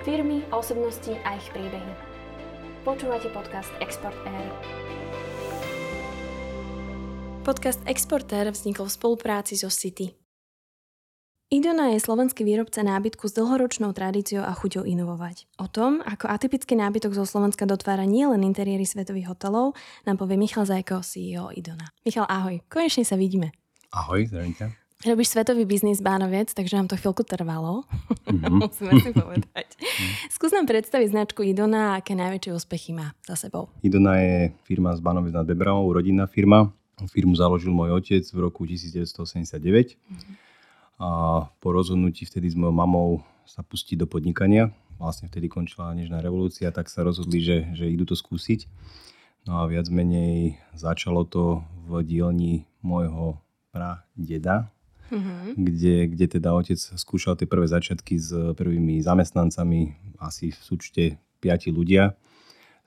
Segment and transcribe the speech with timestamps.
[0.00, 1.92] Firmy, osobnosti a ich príbehy.
[2.88, 4.48] Počúvate podcast Export Air.
[7.44, 10.16] Podcast Exporter vznikol v spolupráci so City.
[11.52, 15.60] Idona je slovenský výrobca nábytku s dlhoročnou tradíciou a chuťou inovovať.
[15.60, 19.76] O tom, ako atypický nábytok zo Slovenska dotvára nielen interiéry svetových hotelov,
[20.08, 21.92] nám povie Michal Zajko, CEO Idona.
[22.08, 23.52] Michal, ahoj, konečne sa vidíme.
[23.92, 24.79] Ahoj, zdravím.
[25.00, 27.88] Robíš svetový biznis Bánoviec, takže nám to chvíľku trvalo.
[28.28, 28.60] Mm-hmm.
[28.68, 29.80] Musíme si povedať.
[30.28, 33.72] Skús nám predstaviť značku Idona a aké najväčšie úspechy má za sebou.
[33.80, 36.68] Idona je firma z Bánoviec nad Bebravou, rodinná firma.
[37.16, 39.96] Firmu založil môj otec v roku 1989.
[39.96, 40.34] Mm-hmm.
[41.00, 41.08] A
[41.48, 43.08] po rozhodnutí vtedy s mojou mamou
[43.48, 44.68] sa pustiť do podnikania,
[45.00, 48.68] vlastne vtedy končila nežná revolúcia, tak sa rozhodli, že, že idú to skúsiť.
[49.48, 53.40] No a viac menej začalo to v dielni môjho
[53.72, 54.68] pra deda,
[55.10, 55.58] mm-hmm.
[55.58, 61.04] kde, kde teda otec skúšal tie prvé začiatky s prvými zamestnancami, asi v súčte
[61.42, 62.14] piati ľudia,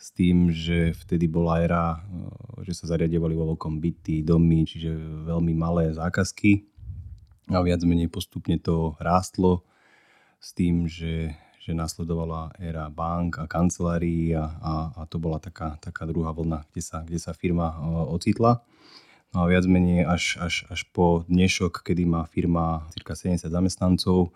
[0.04, 4.92] s tým, že vtedy bola éra, e, že sa zariadovali vo veľkom byty, domy, čiže
[5.32, 6.68] veľmi malé zákazky.
[7.52, 9.64] A viac menej postupne to rástlo
[10.44, 15.80] s tým, že, že nasledovala éra bank a kancelárií a, a, a to bola taká,
[15.80, 17.78] taká druhá vlna, kde sa, kde sa firma e,
[18.12, 18.60] ocitla.
[19.34, 24.30] No viac menej až, až, až po dnešok, kedy má firma cirka 70 zamestnancov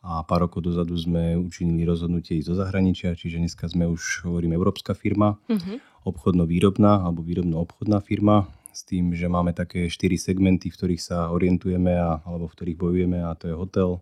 [0.00, 4.56] a pár rokov dozadu sme učinili rozhodnutie ísť do zahraničia, čiže dneska sme už, hovorím,
[4.56, 6.08] európska firma, mm-hmm.
[6.08, 11.92] obchodno-výrobná alebo výrobno-obchodná firma s tým, že máme také 4 segmenty, v ktorých sa orientujeme
[11.92, 14.00] a, alebo v ktorých bojujeme a to je hotel,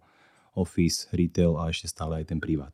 [0.55, 2.73] office, retail a ešte stále aj ten privát.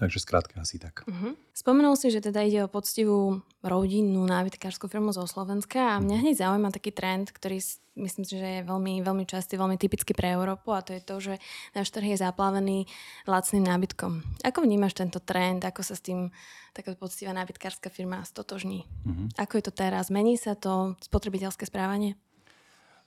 [0.00, 1.04] Takže skrátka asi tak.
[1.04, 1.36] Uh-huh.
[1.52, 6.22] Spomenul si, že teda ide o poctivú rodinnú nábytkárskú firmu zo Slovenska a mňa mhm.
[6.24, 7.60] hneď zaujíma taký trend, ktorý
[8.00, 11.16] myslím si, že je veľmi, veľmi častý, veľmi typický pre Európu a to je to,
[11.20, 11.34] že
[11.76, 12.88] náš trh je zaplavený
[13.28, 14.24] lacným nábytkom.
[14.40, 15.60] Ako vnímaš tento trend?
[15.68, 16.32] Ako sa s tým
[16.72, 18.88] taká poctivá nábytkárska firma stotožní?
[19.04, 19.28] Uh-huh.
[19.36, 20.08] Ako je to teraz?
[20.08, 22.16] Mení sa to spotrebiteľské správanie?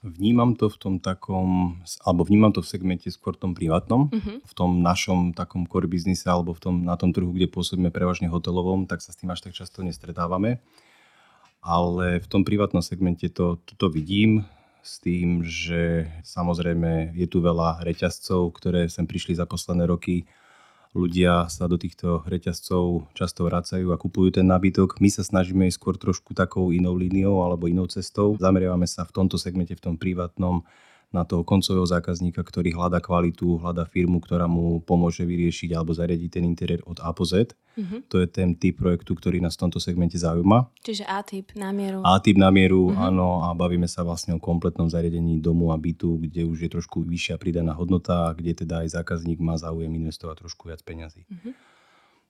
[0.04, 4.36] Vnímam to v tom takom, alebo vnímam to v segmente skôr tom privátnom, uh-huh.
[4.44, 8.28] v tom našom takom core biznise alebo v tom, na tom trhu, kde pôsobíme prevažne
[8.28, 10.60] hotelovom, tak sa s tým až tak často nestretávame.
[11.64, 14.44] Ale v tom privátnom segmente to, to vidím
[14.84, 20.28] s tým, že samozrejme je tu veľa reťazcov, ktoré sem prišli za posledné roky
[20.94, 25.02] ľudia sa do týchto reťazcov často vracajú a kupujú ten nábytok.
[25.02, 28.38] My sa snažíme skôr trošku takou inou líniou alebo inou cestou.
[28.38, 30.62] Zameriavame sa v tomto segmente, v tom privátnom
[31.14, 36.30] na toho koncového zákazníka, ktorý hľadá kvalitu, hľadá firmu, ktorá mu pomôže vyriešiť alebo zariadiť
[36.34, 37.54] ten interiér od A po Z.
[37.78, 38.10] Mm-hmm.
[38.10, 40.74] To je ten typ projektu, ktorý nás v tomto segmente zaujíma.
[40.82, 42.02] Čiže A-typ na mieru.
[42.02, 43.06] A-typ na mieru, mm-hmm.
[43.06, 47.06] áno, a bavíme sa vlastne o kompletnom zariadení domu a bytu, kde už je trošku
[47.06, 51.22] vyššia pridaná hodnota, kde teda aj zákazník má záujem investovať trošku viac peňazí.
[51.30, 51.74] Mm-hmm.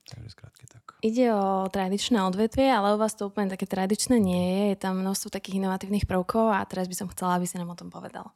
[0.05, 1.01] Takže skrátke tak.
[1.01, 4.63] Ide o tradičné odvetvie, ale u vás to úplne také tradičné nie je.
[4.73, 7.79] Je tam množstvo takých inovatívnych prvkov a teraz by som chcela, aby si nám o
[7.79, 8.29] tom povedal.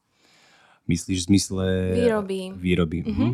[0.90, 1.66] Myslíš v zmysle...
[1.94, 2.40] Výroby.
[2.58, 3.00] Výroby.
[3.06, 3.32] Mm-hmm.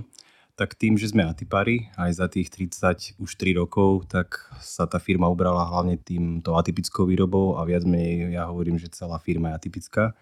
[0.55, 4.99] Tak tým, že sme atipári, aj za tých 30, už 3 rokov, tak sa tá
[4.99, 9.67] firma ubrala hlavne týmto atypickou výrobou a viac menej ja hovorím, že celá firma je
[9.67, 10.15] atypická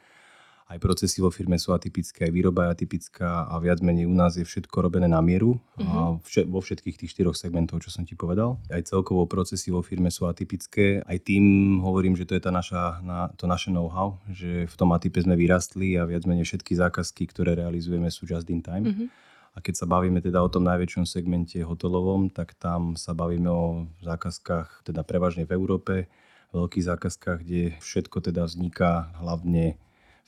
[0.72, 4.40] aj procesy vo firme sú atypické, aj výroba je atypická a viac menej u nás
[4.40, 6.24] je všetko robené na mieru mm-hmm.
[6.24, 8.56] vše, vo všetkých tých štyroch segmentov, čo som ti povedal.
[8.72, 11.04] Aj celkovo procesy vo firme sú atypické.
[11.04, 14.96] Aj tým hovorím, že to je tá naša, na, to naše know-how, že v tom
[14.96, 18.88] atype sme vyrastli a viac menej všetky zákazky, ktoré realizujeme sú just in time.
[18.88, 19.08] Mm-hmm.
[19.54, 23.86] A keď sa bavíme teda o tom najväčšom segmente hotelovom, tak tam sa bavíme o
[24.02, 26.10] zákazkách teda prevažne v Európe,
[26.54, 29.78] veľkých zákazkách, kde všetko teda vzniká hlavne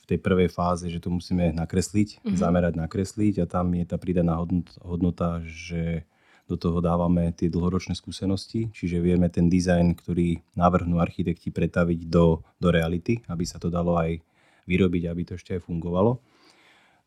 [0.06, 2.38] tej prvej fáze, že to musíme nakresliť, mm-hmm.
[2.38, 4.38] zamerať nakresliť a tam je tá pridaná
[4.80, 6.06] hodnota, že
[6.46, 12.46] do toho dávame tie dlhoročné skúsenosti, čiže vieme ten dizajn, ktorý navrhnú architekti pretaviť do,
[12.62, 14.22] do reality, aby sa to dalo aj
[14.70, 16.22] vyrobiť, aby to ešte aj fungovalo.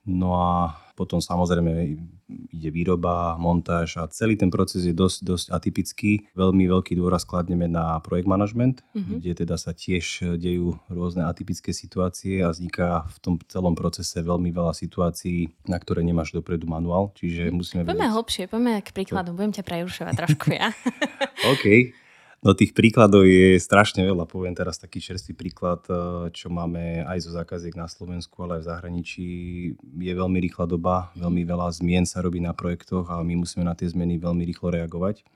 [0.09, 1.95] No a potom samozrejme
[2.51, 6.27] ide výroba, montáž a celý ten proces je dosť, dosť atypický.
[6.35, 9.23] Veľmi veľký dôraz kladneme na projekt management, mm-hmm.
[9.23, 14.51] kde teda sa tiež dejú rôzne atypické situácie a vzniká v tom celom procese veľmi
[14.51, 17.15] veľa situácií, na ktoré nemáš dopredu manuál.
[17.15, 18.15] Čiže musíme poďme vedieť...
[18.19, 19.31] hlbšie, poďme k príkladu.
[19.31, 20.75] Budem ťa prerušovať trošku ja.
[21.55, 21.65] OK.
[22.39, 24.23] No tých príkladov je strašne veľa.
[24.23, 28.63] Poviem teraz taký čerstvý príklad, eh, čo máme aj zo zákaziek na Slovensku, ale aj
[28.63, 29.27] v zahraničí.
[29.83, 33.75] Je veľmi rýchla doba, veľmi veľa zmien sa robí na projektoch a my musíme na
[33.75, 35.27] tie zmeny veľmi rýchlo reagovať.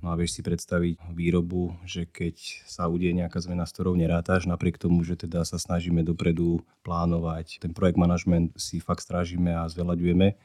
[0.00, 4.48] No a vieš si predstaviť výrobu, že keď sa udie nejaká zmena, s ktorou nerátaš,
[4.48, 9.68] napriek tomu, že teda sa snažíme dopredu plánovať, ten projekt manažment si fakt strážime a
[9.68, 10.40] zveľaďujeme,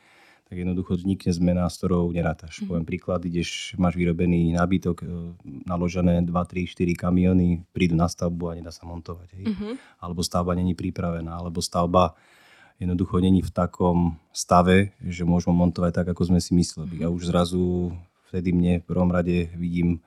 [0.45, 2.61] tak jednoducho vznikne zmena, s ktorou nerátaš.
[2.61, 2.65] Mm.
[2.69, 5.05] Poviem príklad, ideš, máš vyrobený nábytok, e,
[5.65, 9.29] naložené 2, 3, 4 kamiony, prídu na stavbu a nedá sa montovať.
[9.33, 9.45] Hej?
[9.49, 9.73] Mm-hmm.
[9.97, 12.13] Alebo stavba není pripravená, alebo stavba
[12.77, 17.01] jednoducho není v takom stave, že môžeme montovať tak, ako sme si mysleli.
[17.01, 17.09] Mm-hmm.
[17.09, 17.89] A už zrazu
[18.29, 20.05] vtedy mne v prvom rade vidím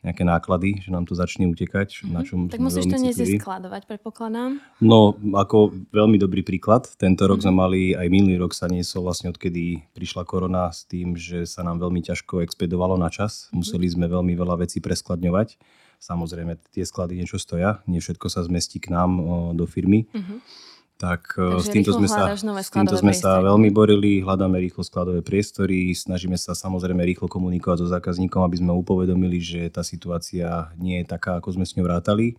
[0.00, 2.00] nejaké náklady, že nám to začne utekať.
[2.00, 2.12] Mm-hmm.
[2.12, 4.56] Na čom tak musíš to dnes skladovať, predpokladám?
[4.80, 6.88] No, ako veľmi dobrý príklad.
[6.96, 7.52] Tento rok mm-hmm.
[7.52, 11.60] sme mali, aj minulý rok sa niesol vlastne odkedy prišla korona s tým, že sa
[11.60, 13.48] nám veľmi ťažko expedovalo na čas.
[13.48, 13.56] Mm-hmm.
[13.60, 15.60] Museli sme veľmi veľa vecí preskladňovať.
[16.00, 20.08] Samozrejme, tie sklady niečo stoja, nie všetko sa zmestí k nám o, do firmy.
[20.16, 20.69] Mm-hmm
[21.00, 24.84] tak e, Takže s týmto, sme sa, s týmto sme sa veľmi borili, hľadáme rýchlo
[24.84, 30.68] skladové priestory, snažíme sa samozrejme rýchlo komunikovať so zákazníkom, aby sme upovedomili, že tá situácia
[30.76, 32.36] nie je taká, ako sme s ňou vrátali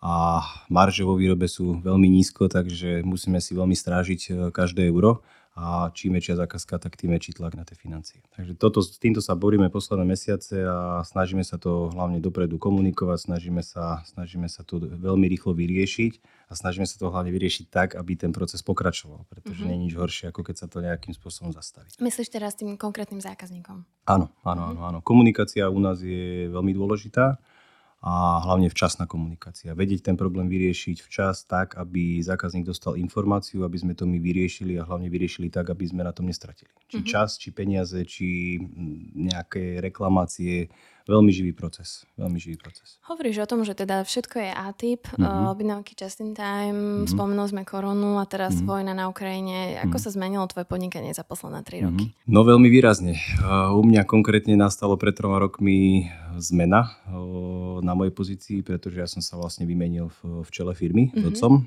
[0.00, 0.40] a
[0.70, 5.26] marže vo výrobe sú veľmi nízko, takže musíme si veľmi strážiť e, každé euro
[5.58, 8.22] a čím väčšia zákazka, tak tým väčší tlak na tie financie.
[8.38, 13.26] Takže toto, s týmto sa boríme posledné mesiace a snažíme sa to hlavne dopredu komunikovať,
[13.26, 16.12] snažíme sa, snažíme sa to veľmi rýchlo vyriešiť
[16.48, 19.68] a snažíme sa to hlavne vyriešiť tak, aby ten proces pokračoval, pretože mm-hmm.
[19.74, 21.90] nie je nič horšie, ako keď sa to nejakým spôsobom zastaví.
[21.98, 23.82] Myslíš teraz tým konkrétnym zákazníkom?
[24.06, 24.98] Áno, áno, áno, áno.
[25.02, 27.42] Komunikácia u nás je veľmi dôležitá
[28.00, 29.76] a hlavne včasná komunikácia.
[29.76, 34.80] Vedieť ten problém vyriešiť včas tak, aby zákazník dostal informáciu, aby sme to my vyriešili
[34.80, 36.72] a hlavne vyriešili tak, aby sme na tom nestratili.
[36.88, 37.12] Či mm-hmm.
[37.12, 38.56] čas, či peniaze, či
[39.20, 40.72] nejaké reklamácie,
[41.08, 42.08] veľmi živý proces.
[42.18, 43.00] Veľmi živý proces.
[43.06, 45.52] Hovoríš o tom, že teda všetko je A-typ, mm-hmm.
[45.52, 47.12] objednávky just in time, mm-hmm.
[47.12, 48.68] spomenul sme koronu a teraz mm-hmm.
[48.68, 49.80] vojna na Ukrajine.
[49.84, 50.04] Ako mm-hmm.
[50.04, 52.04] sa zmenilo tvoje podnikanie za posledné 3 roky?
[52.10, 52.28] Mm-hmm.
[52.28, 53.16] No veľmi výrazne.
[53.72, 56.10] U mňa konkrétne nastalo pred troma rokmi
[56.40, 56.96] zmena
[57.80, 61.24] na mojej pozícii, pretože ja som sa vlastne vymenil v, v čele firmy mm-hmm.
[61.26, 61.66] docom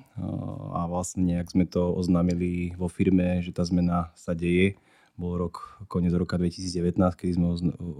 [0.73, 4.79] a vlastne nejak sme to oznámili vo firme, že tá zmena sa deje
[5.13, 7.47] bol rok, koniec roka 2019, kedy sme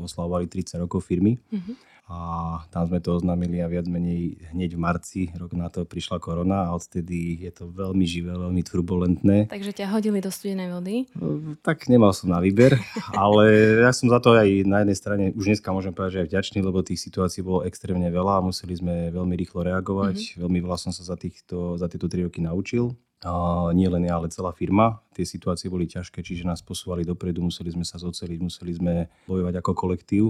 [0.02, 1.38] oslavovali 30 rokov firmy.
[1.54, 1.76] Mm-hmm.
[2.12, 6.20] A tam sme to oznámili a viac menej hneď v marci, rok na to prišla
[6.20, 9.48] korona a odtedy je to veľmi živé, veľmi turbulentné.
[9.48, 11.08] Takže ťa hodili do studenej vody?
[11.16, 12.76] No, tak nemal som na výber,
[13.16, 16.30] ale ja som za to aj na jednej strane, už dneska môžem povedať, že aj
[16.36, 20.18] vďačný, lebo tých situácií bolo extrémne veľa a museli sme veľmi rýchlo reagovať.
[20.20, 20.40] Mm-hmm.
[20.44, 23.00] Veľmi veľa som sa za, týchto, za tieto tri roky naučil
[23.72, 25.00] nie len ja, ale celá firma.
[25.16, 28.94] Tie situácie boli ťažké, čiže nás posúvali dopredu, museli sme sa zoceliť, museli sme
[29.30, 30.24] bojovať ako kolektív,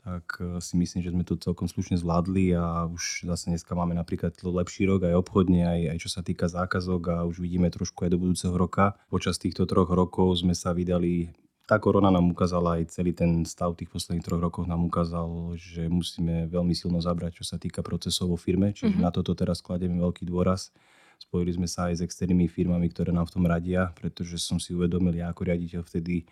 [0.00, 3.92] tak e, si myslím, že sme to celkom slušne zvládli a už zase dneska máme
[3.92, 8.06] napríklad lepší rok aj obchodne, aj, aj čo sa týka zákazok a už vidíme trošku
[8.06, 8.96] aj do budúceho roka.
[9.12, 11.28] Počas týchto troch rokov sme sa vydali
[11.68, 15.84] tá korona nám ukázala aj celý ten stav tých posledných troch rokov nám ukázal, že
[15.84, 19.04] musíme veľmi silno zabrať, čo sa týka procesov vo firme, čiže mm-hmm.
[19.04, 20.72] na toto teraz kladieme veľký dôraz
[21.18, 24.70] Spojili sme sa aj s externými firmami, ktoré nám v tom radia, pretože som si
[24.72, 26.24] uvedomil ja ako riaditeľ vtedy,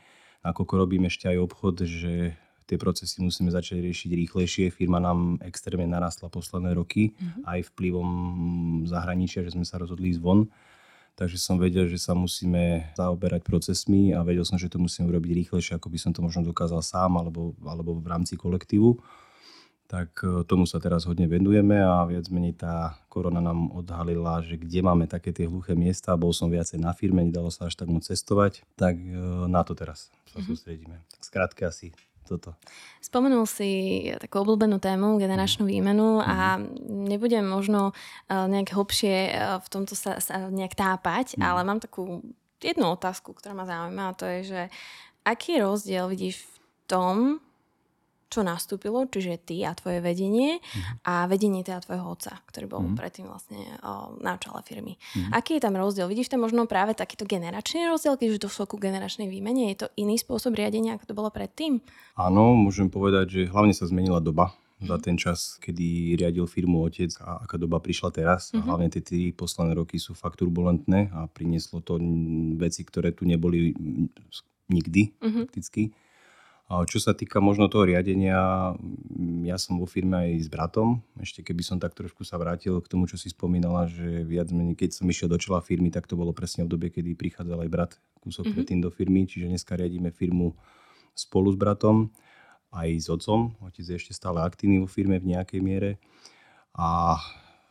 [0.47, 4.75] nakoľko robím ešte aj obchod, že tie procesy musíme začať riešiť rýchlejšie.
[4.75, 7.43] Firma nám extrémne narastla posledné roky, mm-hmm.
[7.47, 8.11] aj vplyvom
[8.87, 10.51] zahraničia, že sme sa rozhodli ísť von.
[11.17, 15.33] Takže som vedel, že sa musíme zaoberať procesmi a vedel som, že to musím urobiť
[15.33, 19.01] rýchlejšie, ako by som to možno dokázal sám alebo, alebo v rámci kolektívu
[19.87, 24.59] tak e, tomu sa teraz hodne venujeme a viac menej tá korona nám odhalila, že
[24.59, 27.89] kde máme také tie hluché miesta, bol som viacej na firme, nedalo sa až tak
[27.89, 29.15] moc cestovať, tak e,
[29.47, 30.47] na to teraz sa mm-hmm.
[30.51, 30.97] sústredíme.
[31.17, 31.95] Tak skrátke asi
[32.27, 32.59] toto.
[32.99, 35.71] Spomenul si takú obľúbenú tému, generačnú mhm.
[35.71, 37.07] výmenu a mhm.
[37.07, 37.95] nebudem možno
[38.27, 39.15] e, nejak hlbšie
[39.63, 41.43] v tomto sa, sa nejak tápať, mm.
[41.47, 42.27] ale mám takú
[42.59, 44.61] jednu otázku, ktorá ma zaujíma a to je, že
[45.23, 46.57] aký rozdiel vidíš v
[46.91, 47.17] tom,
[48.27, 51.07] čo nastúpilo, čiže ty a tvoje vedenie mm.
[51.07, 52.99] a vedenie teda tvojho otca, ktorý bol mm.
[52.99, 54.99] predtým vlastne o, na čele firmy.
[55.15, 55.31] Mm.
[55.31, 56.11] Aký je tam rozdiel?
[56.11, 59.71] Vidíš tam možno práve takýto generačný rozdiel, keď už došlo ku generačnej výmene?
[59.71, 61.79] Je to iný spôsob riadenia, ako to bolo predtým?
[62.19, 64.51] Áno, môžem povedať, že hlavne sa zmenila doba
[64.83, 65.03] za mhm.
[65.03, 68.53] ten čas, kedy riadil firmu otec a aká doba prišla teraz.
[68.53, 68.57] Mm-hmm.
[68.57, 68.69] A mhm.
[68.69, 71.97] hlavne tie tri posledné roky sú fakt turbulentné a prinieslo to
[72.61, 73.73] veci, ktoré tu neboli
[74.69, 75.45] nikdy mm-hmm.
[75.49, 75.97] prakticky.
[76.67, 78.75] Čo sa týka možno toho riadenia,
[79.47, 80.99] ja som vo firme aj s bratom.
[81.23, 84.75] Ešte keby som tak trošku sa vrátil k tomu, čo si spomínala, že viac menej,
[84.75, 87.71] keď som išiel do čela firmy, tak to bolo presne v dobe, kedy prichádzal aj
[87.71, 88.55] brat kúsok mm-hmm.
[88.59, 89.31] predtým do firmy.
[89.31, 90.59] Čiže dneska riadíme firmu
[91.15, 92.11] spolu s bratom,
[92.75, 93.55] aj s otcom.
[93.63, 96.03] Otec je ešte stále aktívny vo firme v nejakej miere.
[96.75, 97.15] A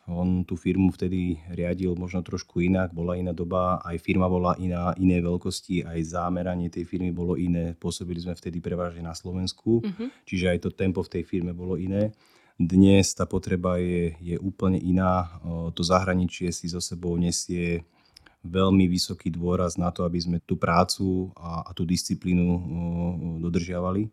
[0.06, 4.94] on tú firmu vtedy riadil možno trošku inak, bola iná doba, aj firma bola iná,
[5.02, 7.74] iné veľkosti, aj zámeranie tej firmy bolo iné.
[7.74, 10.08] Pôsobili sme vtedy prevažne na Slovensku, uh-huh.
[10.22, 12.14] čiže aj to tempo v tej firme bolo iné.
[12.56, 15.42] Dnes tá potreba je, je úplne iná.
[15.76, 17.84] To zahraničie si so sebou nesie
[18.46, 22.46] veľmi vysoký dôraz na to, aby sme tú prácu a, a tú disciplínu
[23.42, 24.08] dodržiavali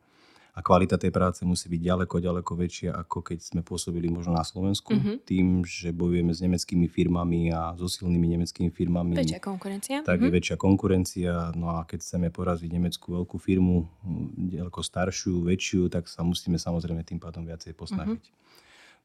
[0.52, 4.44] a kvalita tej práce musí byť ďaleko, ďaleko väčšia, ako keď sme pôsobili možno na
[4.44, 4.92] Slovensku.
[4.92, 5.16] Mm-hmm.
[5.25, 9.16] Tým, že bojujeme s nemeckými firmami a so silnými nemeckými firmami.
[9.16, 9.97] Väčšia konkurencia.
[10.04, 10.28] Tak mm-hmm.
[10.28, 11.32] je väčšia konkurencia.
[11.56, 13.88] No a keď chceme poraziť nemeckú veľkú firmu,
[14.52, 18.25] ďaleko staršiu, väčšiu, tak sa musíme samozrejme tým pádom viacej posnažiť.
[18.28, 18.40] Mm-hmm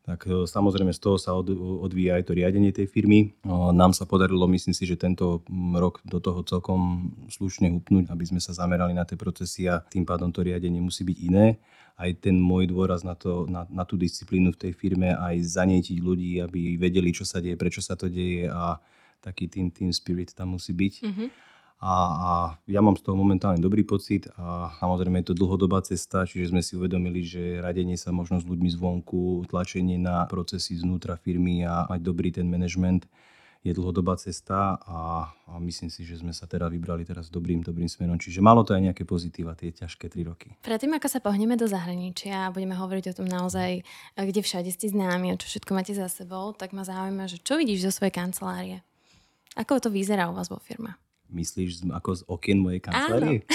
[0.07, 3.35] tak e, samozrejme z toho sa odvíja aj to riadenie tej firmy.
[3.75, 5.43] Nám sa podarilo, myslím si, že tento
[5.75, 10.07] rok do toho celkom slušne hupnúť, aby sme sa zamerali na tie procesy a tým
[10.07, 11.59] pádom to riadenie musí byť iné.
[11.99, 15.97] Aj ten môj dôraz na, to, na, na tú disciplínu v tej firme, aj zanietiť
[15.99, 18.79] ľudí, aby vedeli, čo sa deje, prečo sa to deje a
[19.19, 20.93] taký team, team spirit tam musí byť.
[21.03, 21.29] Mm-hmm
[21.77, 22.31] a, a
[22.65, 26.65] ja mám z toho momentálne dobrý pocit a samozrejme je to dlhodobá cesta, čiže sme
[26.65, 31.85] si uvedomili, že radenie sa možno s ľuďmi zvonku, tlačenie na procesy znútra firmy a
[31.85, 33.05] mať dobrý ten management
[33.61, 37.89] je dlhodobá cesta a, a myslím si, že sme sa teda vybrali teraz dobrým, dobrým
[37.89, 38.17] smerom.
[38.17, 40.55] Čiže malo to aj nejaké pozitíva tie ťažké tri roky.
[40.63, 43.83] Predtým, ako sa pohneme do zahraničia a budeme hovoriť o tom naozaj,
[44.15, 47.59] kde všade ste známi a čo všetko máte za sebou, tak ma zaujíma, že čo
[47.59, 48.77] vidíš zo svojej kancelárie?
[49.57, 50.97] Ako to vyzerá u vás vo firme?
[51.29, 53.43] Myslíš ako z okien mojej kancelárie?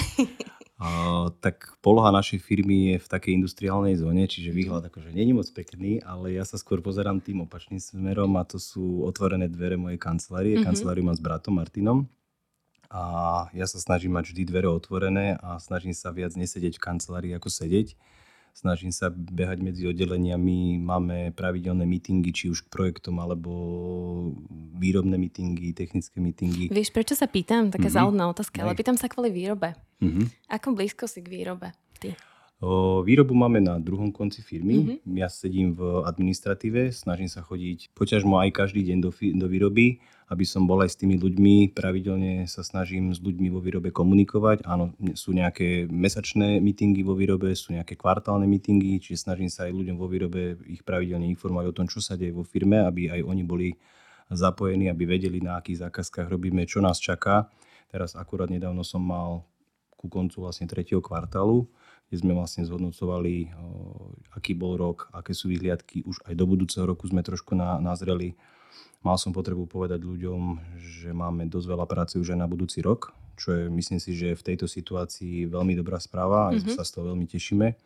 [1.39, 4.57] Tak poloha našej firmy je v takej industriálnej zóne, čiže mhm.
[4.59, 8.59] výhľad akože není moc pekný, ale ja sa skôr pozerám tým opačným smerom a to
[8.59, 10.59] sú otvorené dvere mojej kancelárie.
[10.59, 10.67] Mm-hmm.
[10.67, 12.11] Kanceláriu mám s bratom Martinom
[12.91, 13.03] a
[13.55, 17.47] ja sa snažím mať vždy dvere otvorené a snažím sa viac nesedieť v kancelárii ako
[17.47, 17.95] sedieť
[18.53, 23.51] snažím sa behať medzi oddeleniami, máme pravidelné meetingy, či už k projektom, alebo
[24.77, 26.69] výrobné meetingy, technické meetingy.
[26.69, 27.73] Vieš, prečo sa pýtam?
[27.73, 27.97] Taká mm-hmm.
[27.97, 29.75] záľudná otázka, ale pýtam sa kvôli výrobe.
[30.01, 30.53] Mm-hmm.
[30.53, 32.15] Ako blízko si k výrobe ty?
[33.03, 35.03] Výrobu máme na druhom konci firmy.
[35.03, 35.19] Mm-hmm.
[35.19, 39.99] Ja sedím v administratíve, snažím sa chodiť poťažmo aj každý deň do, do výroby,
[40.31, 41.75] aby som bol aj s tými ľuďmi.
[41.75, 44.63] Pravidelne sa snažím s ľuďmi vo výrobe komunikovať.
[44.63, 49.75] Áno, sú nejaké mesačné meetingy vo výrobe, sú nejaké kvartálne meetingy, čiže snažím sa aj
[49.83, 53.27] ľuďom vo výrobe ich pravidelne informovať o tom, čo sa deje vo firme, aby aj
[53.27, 53.69] oni boli
[54.31, 57.51] zapojení, aby vedeli, na akých zákazkách robíme, čo nás čaká.
[57.91, 59.43] Teraz akurát nedávno som mal
[59.99, 61.67] ku koncu vlastne tretieho kvartálu
[62.13, 63.57] kde sme vlastne zhodnocovali,
[64.37, 66.05] aký bol rok, aké sú vyhliadky.
[66.05, 68.37] Už aj do budúceho roku sme trošku nazreli.
[69.01, 73.17] Mal som potrebu povedať ľuďom, že máme dosť veľa práce už aj na budúci rok,
[73.41, 76.77] čo je, myslím si, že v tejto situácii veľmi dobrá správa a mm-hmm.
[76.77, 77.81] sa z toho veľmi tešíme.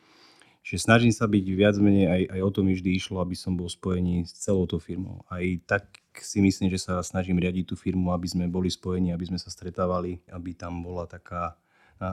[0.67, 3.71] Čiže snažím sa byť viac menej, aj, aj o tom vždy išlo, aby som bol
[3.71, 5.23] spojený s celou tou firmou.
[5.31, 5.87] Aj tak
[6.19, 9.55] si myslím, že sa snažím riadiť tú firmu, aby sme boli spojení, aby sme sa
[9.55, 11.55] stretávali, aby tam bola taká,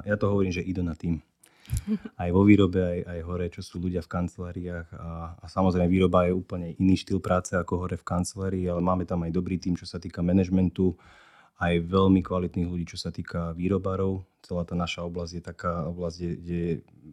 [0.05, 1.25] ja to hovorím, že ide na tým
[2.21, 4.87] aj vo výrobe, aj, aj hore, čo sú ľudia v kanceláriách.
[4.95, 9.07] A, a samozrejme výroba je úplne iný štýl práce ako hore v kancelárii, ale máme
[9.07, 10.95] tam aj dobrý tým, čo sa týka manažmentu,
[11.61, 14.25] aj veľmi kvalitných ľudí, čo sa týka výrobárov.
[14.43, 16.61] Celá tá naša oblasť je taká oblasť, kde, kde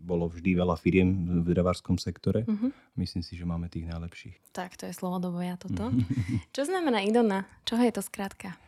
[0.03, 2.43] bolo vždy veľa firiem v drevárskom sektore.
[2.49, 2.75] Uh-huh.
[2.99, 4.51] Myslím si, že máme tých najlepších.
[4.51, 5.95] Tak, to je slovo do boja toto.
[6.57, 7.47] čo znamená Idona?
[7.63, 8.59] Čo je to skrátka?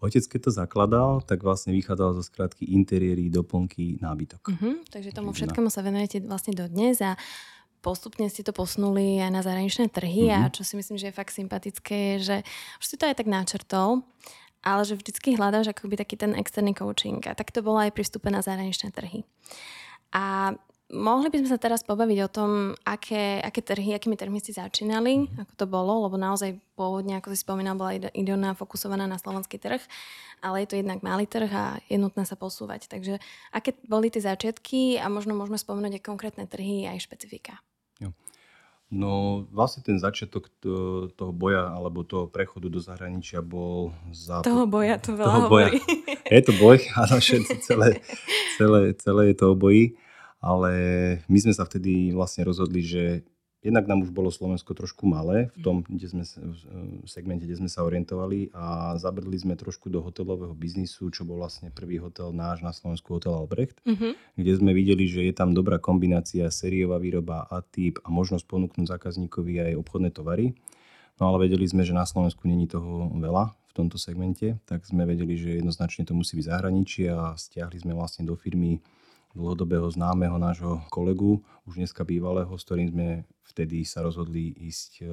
[0.00, 4.42] Otec, keď to zakladal, tak vlastne vychádzal zo skratky interiéry, doplnky, nábytok.
[4.48, 7.20] Uh-huh, takže tomu všetkému sa venujete vlastne do dnes a
[7.84, 10.36] postupne ste to posunuli aj na zahraničné trhy uh-huh.
[10.36, 10.52] a mhm.
[10.56, 12.36] čo si myslím, že je fakt sympatické, je, že
[12.80, 14.00] už si to aj tak načrtol,
[14.64, 18.28] ale že vždycky hľadáš akoby taký ten externý coaching a tak to bolo aj prístupe
[18.32, 19.24] na zahraničné trhy.
[20.16, 20.56] A
[20.90, 22.50] Mohli by sme sa teraz pobaviť o tom,
[22.82, 25.46] aké, aké trhy, akými trhmi ste začínali, mm.
[25.46, 29.78] ako to bolo, lebo naozaj pôvodne, ako si spomínal, bola Idona fokusovaná na slovenský trh,
[30.42, 32.90] ale je to jednak malý trh a je nutné sa posúvať.
[32.90, 33.22] Takže
[33.54, 37.62] aké boli tie začiatky a možno môžeme spomenúť aj konkrétne trhy aj špecifika.
[38.02, 38.10] Jo.
[38.90, 40.50] No vlastne ten začiatok
[41.14, 44.42] toho boja alebo toho prechodu do zahraničia bol za...
[44.42, 45.70] Toho boja, to veľa toho boja.
[46.26, 47.22] Je to boj, ale
[47.62, 48.02] celé,
[48.58, 49.94] celé, celé je to o boji
[50.40, 50.72] ale
[51.28, 53.22] my sme sa vtedy vlastne rozhodli, že
[53.60, 57.68] jednak nám už bolo Slovensko trošku malé v tom kde sme, v segmente, kde sme
[57.68, 62.64] sa orientovali a zabrdli sme trošku do hotelového biznisu, čo bol vlastne prvý hotel náš
[62.64, 64.40] na Slovensku, hotel Albrecht, mm-hmm.
[64.40, 68.86] kde sme videli, že je tam dobrá kombinácia sériová výroba a typ a možnosť ponúknuť
[68.96, 70.56] zákazníkovi aj obchodné tovary.
[71.20, 75.04] No ale vedeli sme, že na Slovensku není toho veľa v tomto segmente, tak sme
[75.04, 78.80] vedeli, že jednoznačne to musí byť zahraničie a stiahli sme vlastne do firmy
[79.34, 83.08] dlhodobého známeho nášho kolegu, už dneska bývalého, s ktorým sme
[83.46, 85.04] vtedy sa rozhodli ísť e,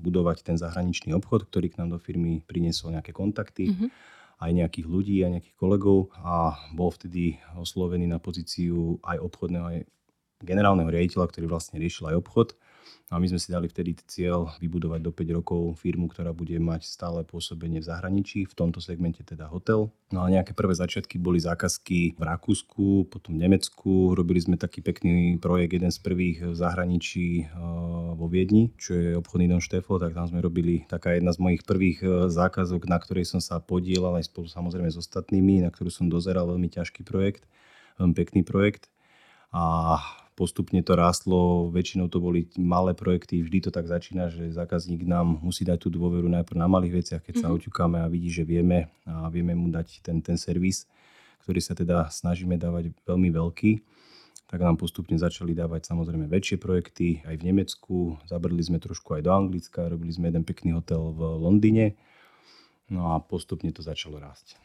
[0.00, 3.88] budovať ten zahraničný obchod, ktorý k nám do firmy priniesol nejaké kontakty, mm-hmm.
[4.40, 9.78] aj nejakých ľudí, aj nejakých kolegov a bol vtedy oslovený na pozíciu aj obchodného, aj
[10.44, 12.48] generálneho riaditeľa, ktorý vlastne riešil aj obchod
[13.12, 16.88] a my sme si dali vtedy cieľ vybudovať do 5 rokov firmu, ktorá bude mať
[16.88, 19.94] stále pôsobenie v zahraničí, v tomto segmente teda hotel.
[20.10, 24.18] No a nejaké prvé začiatky boli zákazky v Rakúsku, potom v Nemecku.
[24.18, 27.48] Robili sme taký pekný projekt, jeden z prvých v zahraničí eh,
[28.18, 31.62] vo Viedni, čo je obchodný dom Štefo, tak tam sme robili taká jedna z mojich
[31.62, 35.92] prvých eh, zákazok, na ktorej som sa podielal aj spolu samozrejme s ostatnými, na ktorú
[35.92, 37.46] som dozeral veľmi ťažký projekt,
[38.02, 38.90] veľmi pekný projekt.
[39.54, 39.98] A
[40.34, 45.38] postupne to rástlo, väčšinou to boli malé projekty, vždy to tak začína, že zákazník nám
[45.40, 47.46] musí dať tú dôveru najprv na malých veciach, keď mm-hmm.
[47.46, 47.56] sa mhm.
[47.58, 50.90] oťukáme a vidí, že vieme a vieme mu dať ten, ten servis,
[51.46, 53.72] ktorý sa teda snažíme dávať veľmi veľký
[54.44, 57.96] tak nám postupne začali dávať samozrejme väčšie projekty aj v Nemecku.
[58.28, 61.98] Zabrali sme trošku aj do Anglicka, robili sme jeden pekný hotel v Londýne.
[62.86, 64.63] No a postupne to začalo rásť.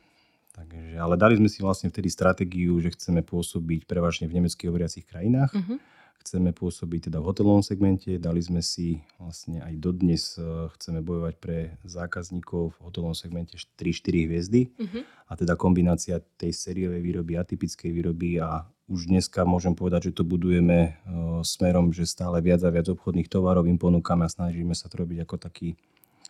[0.60, 5.08] Takže, ale dali sme si vlastne vtedy stratégiu, že chceme pôsobiť prevažne v nemeckých hovoriacich
[5.08, 5.56] krajinách.
[5.56, 5.80] Uh-huh.
[6.20, 8.12] Chceme pôsobiť teda v hotelovom segmente.
[8.20, 14.28] Dali sme si vlastne aj dodnes e, chceme bojovať pre zákazníkov v hotelovom segmente 3-4
[14.28, 14.62] hviezdy.
[14.76, 15.08] Uh-huh.
[15.32, 20.28] A teda kombinácia tej sériovej výroby, atypickej výroby a už dneska môžem povedať, že to
[20.28, 24.90] budujeme uh, smerom, že stále viac a viac obchodných tovarov im ponúkame a snažíme sa
[24.90, 25.78] to robiť ako taký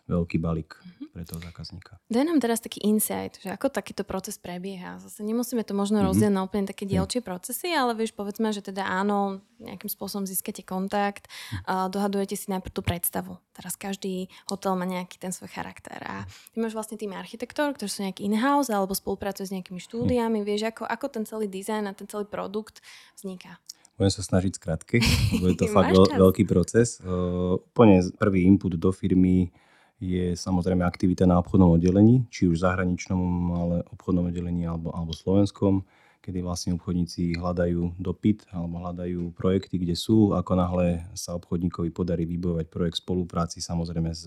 [0.08, 1.08] veľký balík mm-hmm.
[1.12, 1.98] pre toho zákazníka.
[2.08, 4.96] Daj nám teraz taký insight, že ako takýto proces prebieha.
[5.02, 6.08] Zase nemusíme to možno mm-hmm.
[6.08, 10.64] rozdieť na úplne také dielčie procesy, ale vieš, povedzme, že teda áno, nejakým spôsobom získate
[10.64, 11.28] kontakt,
[11.68, 13.36] a dohadujete si najprv tú predstavu.
[13.52, 17.88] Teraz každý hotel má nejaký ten svoj charakter a ty máš vlastne tým architektov, ktorí
[17.92, 21.92] sú nejaký in-house alebo spolupracujú s nejakými štúdiami, vieš, ako, ako ten celý dizajn a
[21.92, 22.80] ten celý produkt
[23.18, 23.60] vzniká.
[24.00, 24.96] Budem sa snažiť skrátke,
[25.36, 27.04] lebo je to fakt veľ, veľký proces.
[27.04, 29.52] Uh, úplne prvý input do firmy
[30.00, 33.20] je samozrejme aktivita na obchodnom oddelení, či už zahraničnom,
[33.52, 35.84] ale obchodnom oddelení alebo, alebo slovenskom,
[36.24, 40.32] kedy vlastne obchodníci hľadajú dopyt alebo hľadajú projekty, kde sú.
[40.32, 44.24] Ako náhle sa obchodníkovi podarí vybojovať projekt spolupráci samozrejme s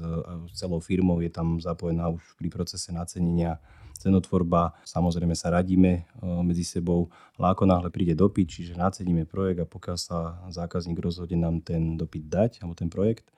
[0.54, 3.58] celou firmou, je tam zapojená už pri procese nacenenia
[3.98, 6.02] cenotvorba, samozrejme sa radíme e,
[6.44, 11.40] medzi sebou, ale ako náhle príde dopyt, čiže naceníme projekt a pokiaľ sa zákazník rozhodne
[11.40, 13.30] nám ten dopyt dať, alebo ten projekt,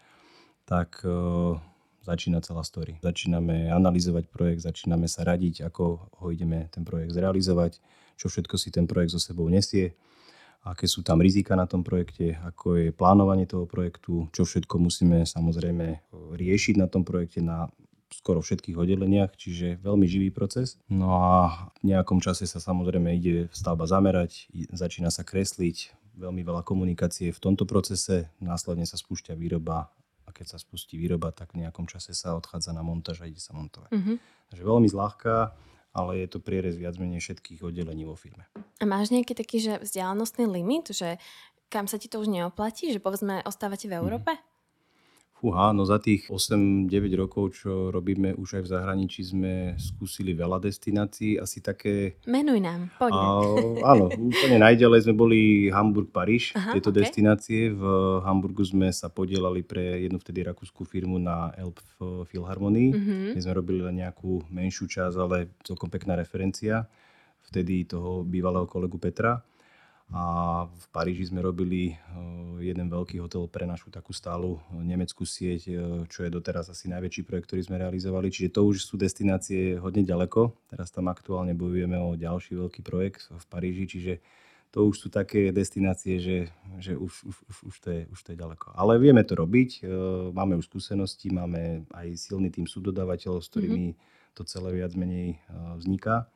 [0.66, 1.12] tak e,
[2.06, 3.02] začína celá story.
[3.02, 7.82] Začíname analyzovať projekt, začíname sa radiť, ako ho ideme ten projekt zrealizovať,
[8.16, 9.98] čo všetko si ten projekt so sebou nesie,
[10.66, 15.26] aké sú tam rizika na tom projekte, ako je plánovanie toho projektu, čo všetko musíme
[15.26, 17.70] samozrejme riešiť na tom projekte na
[18.10, 20.80] skoro všetkých oddeleniach, čiže veľmi živý proces.
[20.88, 26.64] No a v nejakom čase sa samozrejme ide stavba zamerať, začína sa kresliť, veľmi veľa
[26.64, 29.92] komunikácie v tomto procese, následne sa spúšťa výroba
[30.36, 33.56] keď sa spustí výroba, tak v nejakom čase sa odchádza na montáž a ide sa
[33.56, 33.96] montovať.
[33.96, 34.18] Mm-hmm.
[34.52, 35.56] Takže veľmi zľahka,
[35.96, 38.44] ale je to prierez viac menej všetkých oddelení vo firme.
[38.78, 41.16] A máš nejaký taký že vzdialenostný limit, že
[41.72, 44.36] kam sa ti to už neoplatí, že povedzme ostávate v Európe?
[44.36, 44.55] Mm-hmm.
[45.46, 46.90] Fúha, no za tých 8-9
[47.22, 52.18] rokov, čo robíme už aj v zahraničí, sme skúsili veľa destinácií, asi také...
[52.26, 53.22] Menuj nám, poďme.
[53.86, 57.06] A, áno, úplne najďalej sme boli Hamburg, Paríž, Aha, tieto okay.
[57.06, 57.70] destinácie.
[57.70, 57.84] V
[58.26, 62.90] Hamburgu sme sa podielali pre jednu vtedy rakúskú firmu na Elb Philharmonii.
[62.90, 63.38] Mm-hmm.
[63.38, 66.90] sme robili len nejakú menšiu časť, ale celkom pekná referencia.
[67.54, 69.46] Vtedy toho bývalého kolegu Petra
[70.14, 70.24] a
[70.70, 71.98] v Paríži sme robili eh,
[72.62, 76.86] jeden veľký hotel pre našu takú stálu eh, nemeckú sieť, eh, čo je doteraz asi
[76.94, 78.30] najväčší projekt, ktorý sme realizovali.
[78.30, 80.54] Čiže to už sú destinácie hodne ďaleko.
[80.70, 84.14] Teraz tam aktuálne bojujeme o ďalší veľký projekt v Paríži, čiže
[84.70, 86.38] to už sú také destinácie, že,
[86.84, 88.76] že už, už, už, už, to je, už to je ďaleko.
[88.76, 89.88] Ale vieme to robiť,
[90.36, 94.36] máme už skúsenosti, máme aj silný tým subdodávateľov, s ktorými mm-hmm.
[94.36, 95.40] to celé viac menej
[95.80, 96.28] vzniká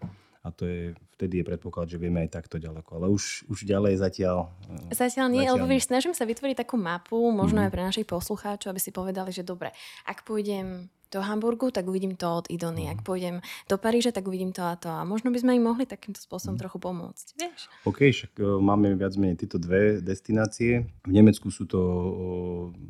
[0.50, 2.90] a to je, vtedy je predpoklad, že vieme aj takto ďaleko.
[2.98, 4.50] Ale už, už ďalej zatiaľ...
[4.90, 7.70] Eh, zatiaľ nie, zatiaľ lebo vieš, snažím sa vytvoriť takú mapu, možno mm-hmm.
[7.70, 9.70] aj pre našich poslucháčov, aby si povedali, že dobre,
[10.10, 12.86] ak pôjdem do Hamburgu, tak uvidím to od Idony.
[12.86, 12.92] Mm.
[12.94, 14.90] Ak pôjdem do Paríža, tak uvidím to a to.
[14.94, 16.62] A možno by sme im mohli takýmto spôsobom mm.
[16.62, 17.26] trochu pomôcť.
[17.34, 17.62] Vieš?
[17.90, 20.86] OK, však uh, máme viac menej tieto dve destinácie.
[21.10, 21.82] V Nemecku sú to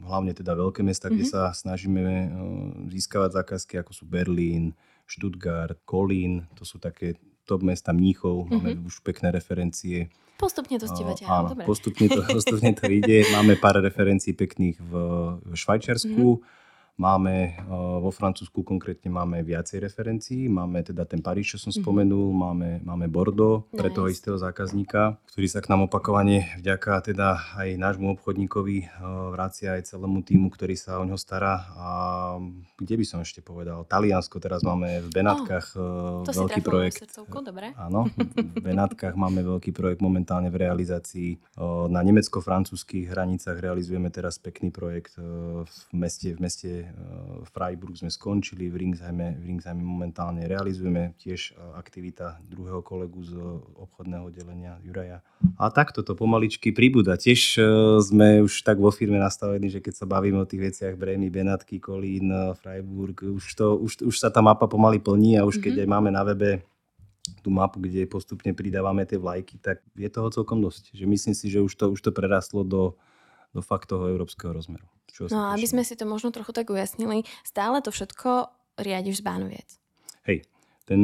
[0.03, 1.15] hlavne teda veľké mesta, mm-hmm.
[1.15, 1.31] kde mhm.
[1.31, 2.27] sa snažíme uh,
[2.91, 4.75] získavať zákazky, ako sú Berlín,
[5.07, 6.45] Stuttgart, Kolín.
[6.59, 7.15] To sú také
[7.49, 8.53] top mesta Mníchov, mm-hmm.
[8.53, 10.13] máme už pekné referencie.
[10.37, 11.65] Postupne to stívate, áno, dobre.
[11.65, 13.25] Postupne to, postupne to ide.
[13.33, 14.93] Máme pár referencií pekných v,
[15.41, 16.58] v Švajčiarsku, mm-hmm.
[16.99, 17.55] Máme
[18.03, 20.51] vo Francúzsku konkrétne máme viacej referencií.
[20.51, 21.79] Máme teda ten Paríž, čo som mm-hmm.
[21.79, 27.55] spomenul, máme, máme Bordeaux pre toho istého zákazníka, ktorý sa k nám opakovane vďaka teda
[27.55, 28.99] aj nášmu obchodníkovi
[29.31, 31.71] vracia aj celému týmu, ktorý sa o ňo stará.
[31.79, 31.89] A
[32.75, 33.87] kde by som ešte povedal?
[33.87, 36.99] Taliansko teraz máme v Benátkach oh, veľký projekt.
[36.99, 37.71] Srdcovku, dobre.
[37.79, 41.39] Áno, v Benátkach máme veľký projekt momentálne v realizácii.
[41.87, 46.69] Na nemecko-francúzských hranicách realizujeme teraz pekný projekt v meste, v meste
[47.49, 53.35] Freiburg sme skončili, v Ringsheime, v Ringsheime momentálne realizujeme tiež e, aktivita druhého kolegu z
[53.79, 55.23] obchodného oddelenia Juraja.
[55.55, 57.15] A takto to pomaličky pribúda.
[57.15, 57.63] Tiež e,
[58.03, 61.81] sme už tak vo firme nastavení, že keď sa bavíme o tých veciach Bremy, Benatky,
[61.81, 65.63] Kolín, e, Freiburg, už, to, už, už sa tá mapa pomaly plní a už mm-hmm.
[65.63, 65.81] keď mhm.
[65.81, 66.61] aj máme na webe
[67.45, 70.97] tú mapu, kde postupne pridávame tie vlajky, tak je toho celkom dosť.
[70.97, 72.97] Že myslím si, že už to, už to prerastlo do,
[73.53, 74.89] do fakt toho európskeho rozmeru.
[75.09, 79.25] Čo no aby sme si to možno trochu tak ujasnili, stále to všetko riadiš z
[79.25, 79.69] Bánoviec.
[80.25, 80.45] Hej,
[80.85, 81.01] ten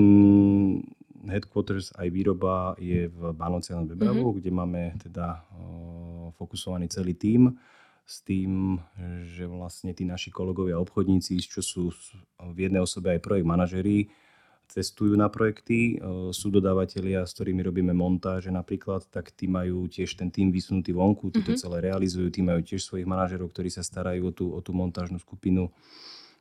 [1.26, 4.38] headquarters aj výroba je v Bánovici na Bebravu, mm-hmm.
[4.39, 7.58] kde máme teda o, fokusovaný celý tím
[8.06, 8.78] s tým,
[9.26, 11.89] že vlastne tí naši kolegovia obchodníci, čo sú
[12.38, 14.13] v jednej osobe aj projekt manažerí,
[14.67, 20.17] cestujú na projekty, e, sú dodávateľia, s ktorými robíme montáže napríklad, tak tí majú tiež
[20.17, 21.62] ten tým vysunutý vonku, tí to mm-hmm.
[21.62, 25.21] celé realizujú, tí majú tiež svojich manažerov, ktorí sa starajú o tú, o tú montážnu
[25.21, 25.69] skupinu.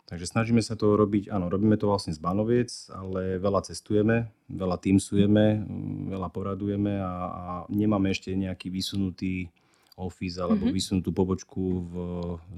[0.05, 4.77] Takže snažíme sa to robiť, áno, robíme to vlastne z Banoviec, ale veľa cestujeme, veľa
[4.77, 5.65] týmsujeme,
[6.13, 9.49] veľa poradujeme a, a nemáme ešte nejaký vysunutý
[9.97, 10.77] office alebo mm-hmm.
[10.77, 11.95] vysunutú pobočku v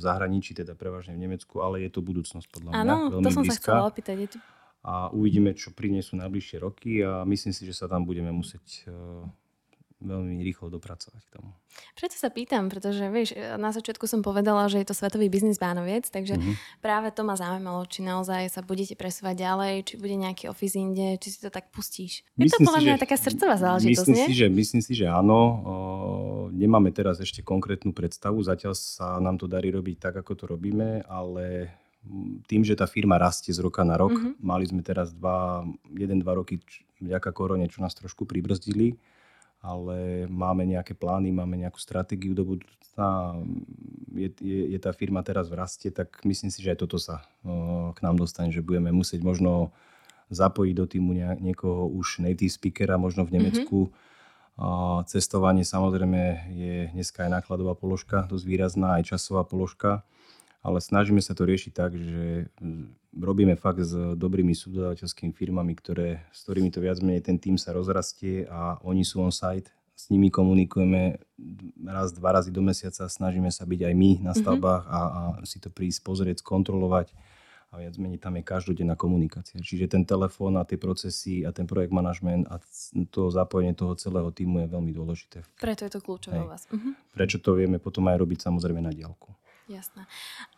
[0.01, 2.81] zahraničí, teda prevažne v Nemecku, ale je to budúcnosť podľa mňa.
[2.83, 3.55] Áno, to som blízka.
[3.55, 4.17] sa chcela opýtať.
[4.25, 4.39] Je to
[4.87, 8.93] a uvidíme, čo prinesú najbližšie roky a myslím si, že sa tam budeme musieť eh,
[9.99, 11.51] veľmi rýchlo dopracovať k tomu.
[11.97, 16.13] Preto sa pýtam, pretože vieš, na začiatku som povedala, že je to svetový biznis bánoviec,
[16.13, 16.55] takže mm-hmm.
[16.85, 21.17] práve to ma zaujímalo, či naozaj sa budete presúvať ďalej, či bude nejaký office inde,
[21.17, 22.23] či si to tak pustíš.
[22.37, 24.27] Je myslím to podľa mňa si, taká srdcová záležitosť, myslím nie?
[24.29, 25.41] Si, že, myslím si, že áno.
[25.41, 25.75] O,
[26.53, 31.09] nemáme teraz ešte konkrétnu predstavu, zatiaľ sa nám to darí robiť tak, ako to robíme,
[31.09, 31.73] ale
[32.47, 34.43] tým, že tá firma rastie z roka na rok, mm-hmm.
[34.43, 36.63] mali sme teraz dva, jeden, dva roky
[37.03, 38.97] vďaka korone, čo nás trošku pribrzdili,
[39.61, 43.37] ale máme nejaké plány, máme nejakú stratégiu do budúcna.
[44.15, 47.27] Je, je, je tá firma teraz v raste, tak myslím si, že aj toto sa
[47.93, 49.75] k nám dostane, že budeme musieť možno
[50.31, 53.37] zapojiť do týmu ne, niekoho už native speakera, možno v mhm.
[53.37, 53.79] Nemecku.
[53.91, 54.05] Mm-hmm.
[55.05, 60.01] Cestovanie samozrejme je dneska aj nákladová položka, dosť výrazná, aj časová položka
[60.67, 62.51] ale snažíme sa to riešiť tak, že
[63.15, 67.71] robíme fakt s dobrými subdodávateľskými firmami, ktoré, s ktorými to viac menej ten tým sa
[67.71, 69.71] rozrastie a oni sú on site.
[69.97, 71.23] S nimi komunikujeme
[71.87, 74.39] raz, dva razy do mesiaca, snažíme sa byť aj my na mhm.
[74.43, 74.99] stavbách mm-hmm.
[74.99, 77.15] a, a si to prísť pozrieť, skontrolovať
[77.75, 79.59] a viac menej tam je každodenná komunikácia.
[79.59, 82.63] Čiže ten telefón a tie procesy a ten projekt manažment a
[83.11, 85.43] to zapojenie toho celého týmu je veľmi dôležité.
[85.59, 86.71] Preto je to kľúčové u vás.
[86.71, 86.95] Uh-huh.
[87.13, 89.35] Prečo to vieme potom aj robiť samozrejme na diálku.
[89.67, 90.07] Jasné.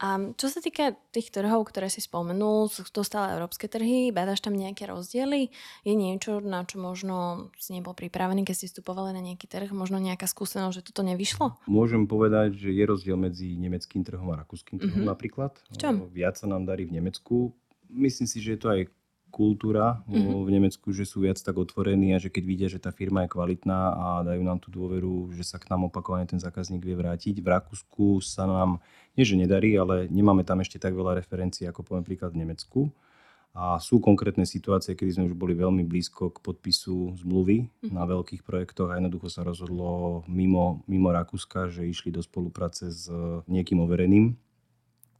[0.04, 4.44] A čo sa týka tých trhov, ktoré si spomenul, sú to stále európske trhy, badaš
[4.44, 5.48] tam nejaké rozdiely?
[5.80, 9.72] Je niečo, na čo možno si nebol pripravený, keď si vstupovali na nejaký trh?
[9.72, 11.56] Možno nejaká skúsenosť, že toto nevyšlo?
[11.64, 15.08] Môžem povedať, že je rozdiel medzi nemeckým trhom a rakúskym trhom mm-hmm.
[15.08, 15.56] napríklad.
[15.72, 16.12] V čom?
[16.12, 17.56] Viac sa nám darí v Nemecku.
[17.88, 18.92] Myslím si, že je to aj
[19.28, 20.44] kultúra mm-hmm.
[20.44, 23.32] v Nemecku, že sú viac tak otvorení a že keď vidia, že tá firma je
[23.32, 27.38] kvalitná a dajú nám tú dôveru, že sa k nám opakovane ten zákazník vie vrátiť.
[27.38, 28.82] V Rakúsku sa nám,
[29.14, 32.80] nie že nedarí, ale nemáme tam ešte tak veľa referencií, ako poviem príklad v Nemecku.
[33.58, 37.90] A sú konkrétne situácie, kedy sme už boli veľmi blízko k podpisu zmluvy mm-hmm.
[37.90, 43.10] na veľkých projektoch a jednoducho sa rozhodlo mimo, mimo Rakúska, že išli do spolupráce s
[43.50, 44.38] niekým overeným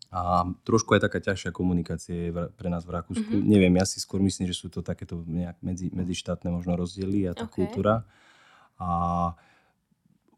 [0.09, 3.29] a trošku aj taká ťažšia komunikácia je pre nás v Rakúsku.
[3.29, 3.45] Mm-hmm.
[3.45, 7.37] Neviem, ja si skôr myslím, že sú to takéto nejak medzi, medzištátne možno rozdiely a
[7.37, 7.69] tá okay.
[7.69, 8.09] kultúra.
[8.81, 8.89] A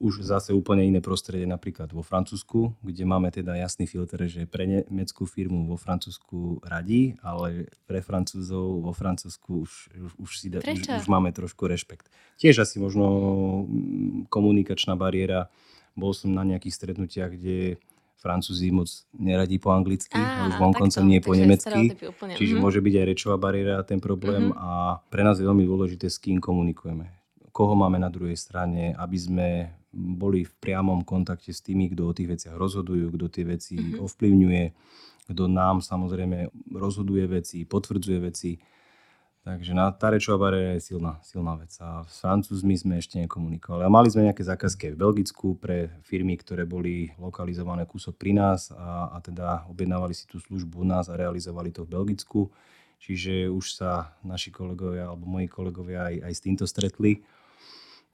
[0.00, 4.64] už zase úplne iné prostredie napríklad vo Francúzsku, kde máme teda jasný filter, že pre
[4.64, 10.64] nemeckú firmu vo Francúzsku radí, ale pre Francúzov vo Francúzsku už, už, už, si da,
[10.64, 12.08] už, už máme trošku rešpekt.
[12.40, 13.06] Tiež asi možno
[13.68, 15.52] mm, komunikačná bariéra.
[15.92, 17.76] Bol som na nejakých stretnutiach, kde
[18.20, 18.84] Francúzi moc
[19.16, 21.96] neradí po anglicky, Á, už vonkoncom nie po nemecky,
[22.36, 22.60] čiže mm-hmm.
[22.60, 24.60] môže byť aj rečová bariéra ten problém mm-hmm.
[24.60, 27.08] a pre nás je veľmi dôležité, s kým komunikujeme.
[27.48, 29.48] Koho máme na druhej strane, aby sme
[29.90, 34.04] boli v priamom kontakte s tými, kto o tých veciach rozhodujú, kto tie veci mm-hmm.
[34.04, 34.64] ovplyvňuje,
[35.32, 38.60] kto nám samozrejme rozhoduje veci, potvrdzuje veci.
[39.40, 41.72] Takže na Tarečová bariéra je silná, silná vec.
[41.80, 43.88] A s Francúzmi sme ešte nekomunikovali.
[43.88, 48.68] A mali sme nejaké zákazky v Belgicku pre firmy, ktoré boli lokalizované kúsok pri nás
[48.68, 52.52] a, a teda objednávali si tú službu u nás a realizovali to v Belgicku.
[53.00, 57.24] Čiže už sa naši kolegovia alebo moji kolegovia aj, aj s týmto stretli.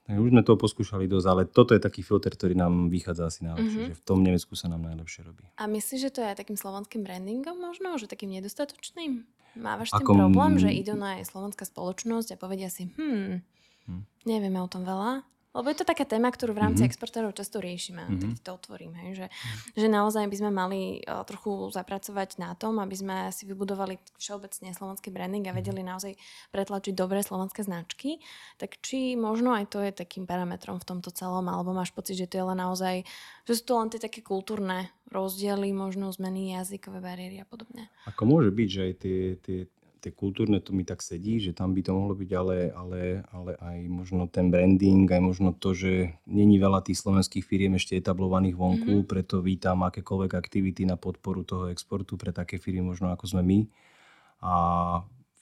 [0.07, 3.43] Takže už sme to poskúšali dosť, ale toto je taký filter, ktorý nám vychádza asi
[3.43, 3.91] najlepšie, mm-hmm.
[3.91, 5.43] že v tom Nemecku sa nám najlepšie robí.
[5.59, 9.27] A myslíš, že to je aj takým slovenským brandingom možno, že takým nedostatočným?
[9.59, 10.15] Mávaš Ako...
[10.15, 13.43] tým problém, že idú na slovenská spoločnosť a povedia si, hm,
[13.91, 16.93] hm, nevieme o tom veľa, lebo je to taká téma, ktorú v rámci mm-hmm.
[16.93, 18.21] exportérov často riešime, mm-hmm.
[18.21, 19.27] tak to otvorím, hej, že,
[19.73, 24.69] že naozaj by sme mali uh, trochu zapracovať na tom, aby sme si vybudovali všeobecne
[24.71, 25.57] slovenský branding a mhm.
[25.57, 26.13] vedeli naozaj
[26.53, 28.21] pretlačiť dobré slovenské značky.
[28.61, 32.29] Tak či možno aj to je takým parametrom v tomto celom, alebo máš pocit, že
[32.29, 33.01] to je len naozaj,
[33.49, 37.87] že sú to len tie také kultúrne rozdiely, možno zmeny jazykové bariéry a podobne.
[38.11, 39.59] Ako môže byť, že aj tie, tie,
[39.97, 43.01] tie kultúrne to mi tak sedí, že tam by to mohlo byť, ale, ale,
[43.33, 47.97] ale aj možno ten branding, aj možno to, že není veľa tých slovenských firiem ešte
[47.97, 49.09] etablovaných vonku, mm-hmm.
[49.09, 53.59] preto vítam akékoľvek aktivity na podporu toho exportu pre také firmy možno ako sme my.
[54.45, 54.53] A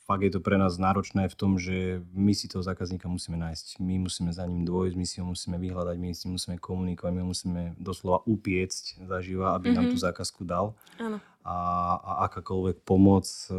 [0.06, 3.82] fakt je to pre nás náročné v tom, že my si toho zákazníka musíme nájsť.
[3.82, 7.22] My musíme za ním dôjsť, my si ho musíme vyhľadať, my si musíme komunikovať, my
[7.26, 9.76] ho musíme doslova upiecť zaživa, aby mm-hmm.
[9.76, 10.06] nám tú mhm.
[10.06, 10.78] zákazku dal.
[11.02, 11.18] Áno.
[11.46, 11.58] A,
[12.02, 13.54] a akákoľvek pomoc e,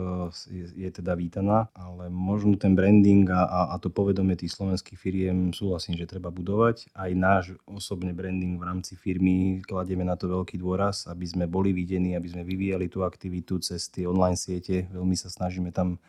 [0.51, 4.99] je, je teda vítaná, ale možno ten branding a, a, a to povedomie tých slovenských
[4.99, 6.91] firiem súhlasím, že treba budovať.
[6.99, 11.71] Aj náš osobný branding v rámci firmy kladieme na to veľký dôraz, aby sme boli
[11.71, 14.91] videní, aby sme vyvíjali tú aktivitu cez tie online siete.
[14.91, 16.03] Veľmi sa snažíme tam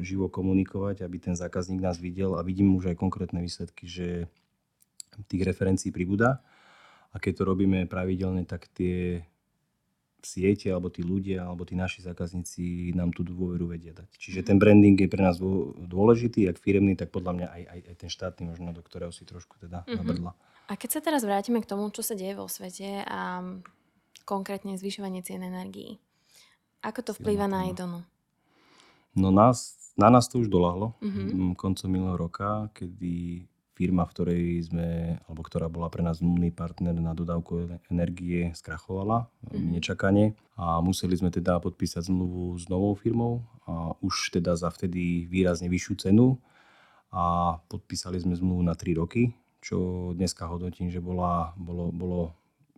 [0.00, 4.32] živo komunikovať, aby ten zákazník nás videl a vidím už aj konkrétne výsledky, že
[5.28, 6.40] tých referencií pribúda
[7.12, 9.28] a keď to robíme pravidelne, tak tie
[10.22, 14.08] siete alebo tí ľudia alebo tí naši zákazníci nám tú dôveru vedia dať.
[14.16, 15.38] Čiže ten branding je pre nás
[15.76, 19.26] dôležitý, jak firemný, tak podľa mňa aj, aj, aj ten štátny možno, do ktorého si
[19.26, 19.98] trošku teda mm-hmm.
[19.98, 20.32] nabrdla.
[20.70, 23.42] A keď sa teraz vrátime k tomu, čo sa deje vo svete a
[24.22, 25.98] konkrétne zvyšovanie cien energií,
[26.82, 28.06] ako to vplýva na Idonu?
[29.12, 31.52] No nás, na nás to už dolahlo mm-hmm.
[31.58, 36.92] koncom minulého roka, kedy firma, v ktorej sme, alebo ktorá bola pre nás zmluvný partner
[36.92, 39.68] na dodávku energie, skrachovala mm-hmm.
[39.72, 40.24] nečakane
[40.60, 45.72] a museli sme teda podpísať zmluvu s novou firmou a už teda za vtedy výrazne
[45.72, 46.36] vyššiu cenu
[47.12, 49.32] a podpísali sme zmluvu na 3 roky,
[49.64, 52.20] čo dneska hodnotím, že bola, bolo, bolo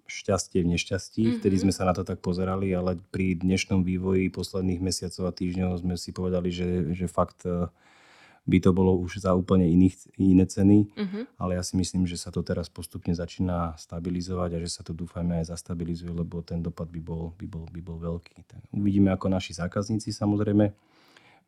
[0.05, 1.23] šťastie v nešťastí.
[1.25, 1.39] Mm-hmm.
[1.41, 5.81] Vtedy sme sa na to tak pozerali, ale pri dnešnom vývoji posledných mesiacov a týždňov
[5.81, 7.73] sme si povedali, že, že fakt e,
[8.45, 11.41] by to bolo už za úplne iných, iné ceny, mm-hmm.
[11.41, 14.93] ale ja si myslím, že sa to teraz postupne začína stabilizovať a že sa to
[14.93, 18.45] dúfajme aj zastabilizuje, lebo ten dopad by bol, by bol, by bol veľký.
[18.45, 20.94] Tak uvidíme ako naši zákazníci samozrejme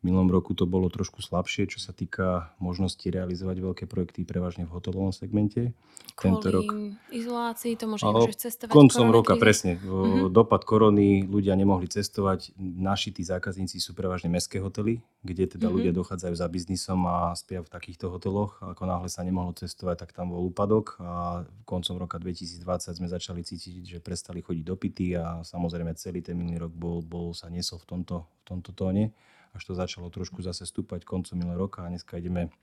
[0.07, 4.71] minulom roku to bolo trošku slabšie, čo sa týka možnosti realizovať veľké projekty prevažne v
[4.71, 5.75] hotelovom segmente.
[6.15, 6.67] Kvôli Tento rok...
[7.11, 8.73] izolácii to môže nemôžeš cestovať.
[8.73, 9.77] Koncom roka, presne.
[9.83, 10.31] Uh-huh.
[10.31, 12.55] Dopad korony, ľudia nemohli cestovať.
[12.57, 15.77] Naši tí zákazníci sú prevažne mestské hotely, kde teda uh-huh.
[15.77, 18.57] ľudia dochádzajú za biznisom a spia v takýchto hoteloch.
[18.63, 22.63] Ako náhle sa nemohlo cestovať, tak tam bol úpadok a koncom roka 2020
[22.97, 26.97] sme začali cítiť, že prestali chodiť do pity a samozrejme celý ten minulý rok bol,
[27.05, 29.13] bol sa niesol v tomto, v tomto tóne
[29.57, 32.53] až to začalo trošku zase stúpať koncom minulého roka a dneska ideme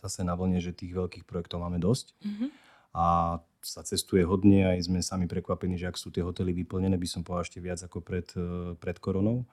[0.00, 2.14] zase na vlne, že tých veľkých projektov máme dosť.
[2.22, 2.48] Mm-hmm.
[2.94, 3.06] A
[3.64, 7.26] sa cestuje hodne, aj sme sami prekvapení, že ak sú tie hotely vyplnené, by som
[7.26, 9.48] povedal ešte viac ako pred, eh, pred koronou.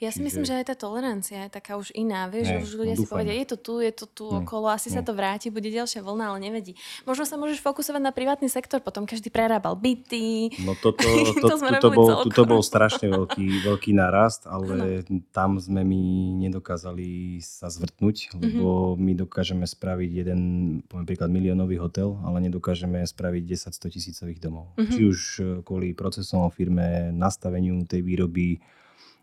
[0.00, 0.24] Ja si Čiže...
[0.24, 2.24] myslím, že aj tá tolerancia je taká už iná.
[2.32, 4.72] Vieš, že už ľudia no, si povedia, je to tu, je to tu ne, okolo,
[4.72, 4.96] asi ne.
[4.96, 6.72] sa to vráti, bude ďalšia vlna, ale nevedí.
[7.04, 10.56] Možno sa môžeš fokusovať na privátny sektor, potom každý prerábal byty.
[10.64, 15.20] No toto, to, to, to, bol, to bol strašne veľký, veľký nárast, ale no.
[15.36, 16.02] tam sme my
[16.48, 19.04] nedokázali sa zvrtnúť, lebo mm-hmm.
[19.04, 20.40] my dokážeme spraviť jeden,
[20.88, 24.72] poviem príklad, miliónový hotel, ale nedokážeme spraviť 10-100 tisícových domov.
[24.80, 24.92] Mm-hmm.
[24.96, 28.64] Či už eh, kvôli procesom firme, nastaveniu tej výroby,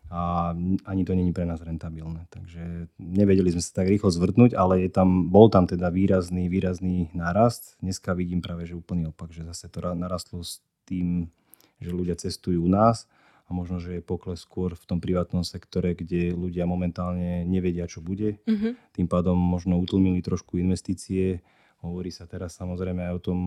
[0.08, 2.24] a ani to není pre nás rentabilné.
[2.32, 7.12] Takže nevedeli sme sa tak rýchlo zvrtnúť, ale je tam, bol tam teda výrazný, výrazný
[7.12, 7.76] nárast.
[7.84, 11.28] Dneska vidím práve, že úplný opak, že zase to narastlo s tým,
[11.76, 13.04] že ľudia cestujú u nás
[13.48, 18.00] a možno, že je pokles skôr v tom privátnom sektore, kde ľudia momentálne nevedia, čo
[18.00, 18.40] bude.
[18.44, 18.72] Mm-hmm.
[18.96, 21.40] Tým pádom možno utlmili trošku investície.
[21.84, 23.38] Hovorí sa teraz samozrejme aj o tom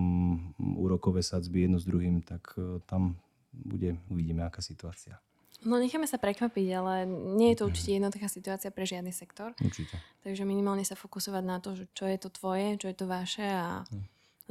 [0.57, 3.19] úrokové sadzby jedno s druhým, tak e, tam
[3.51, 5.19] bude, uvidíme, aká situácia.
[5.61, 7.05] No necháme sa prekvapiť, ale
[7.37, 9.53] nie je to určite jednoduchá situácia pre žiadny sektor.
[9.61, 9.93] Určite.
[10.25, 13.85] Takže minimálne sa fokusovať na to, čo je to tvoje, čo je to vaše a,
[13.85, 14.05] hm.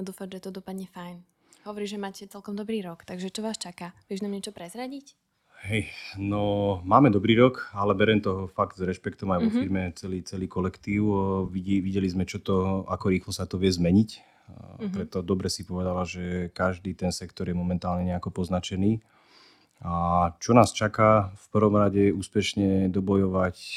[0.07, 1.19] dúfať, že to dopadne fajn.
[1.67, 3.93] Hovorí, že máte celkom dobrý rok, takže čo vás čaká?
[4.07, 5.19] Vieš nám niečo prezradiť?
[5.61, 9.61] Hej, no máme dobrý rok, ale berem to fakt s rešpektom aj vo mm-hmm.
[9.61, 11.05] firme, celý, celý kolektív.
[11.53, 14.11] Vidí, videli sme, čo to, ako rýchlo sa to vie zmeniť.
[14.49, 14.89] Mm-hmm.
[14.89, 19.05] Preto dobre si povedala, že každý ten sektor je momentálne nejako poznačený.
[19.81, 21.33] A čo nás čaká?
[21.37, 23.77] V prvom rade úspešne dobojovať e,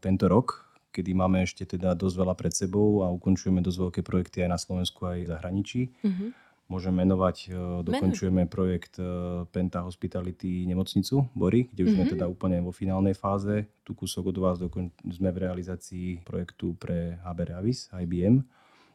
[0.00, 4.48] tento rok, kedy máme ešte teda dosť veľa pred sebou a ukončujeme dosť veľké projekty
[4.48, 5.80] aj na Slovensku, aj v zahraničí.
[6.00, 9.04] Mm-hmm Môžem menovať, e, dokončujeme projekt e,
[9.52, 11.96] Penta Hospitality nemocnicu Bory, kde už mm-hmm.
[12.00, 12.12] sme mhm.
[12.16, 13.68] teda úplne vo finálnej fáze.
[13.84, 18.40] Tu kúsok od vás dokon- sme v realizácii projektu pre HB Reavis, IBM,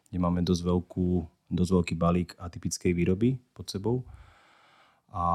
[0.09, 1.07] kde máme dosť, veľkú,
[1.53, 4.01] dosť veľký balík atypickej výroby pod sebou.
[5.09, 5.25] A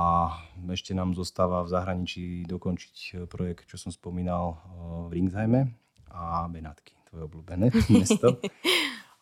[0.70, 4.62] ešte nám zostáva v zahraničí dokončiť e, projekt, čo som spomínal
[5.10, 5.74] v Ringsheime
[6.14, 8.38] a Benátky, tvoje obľúbené mesto.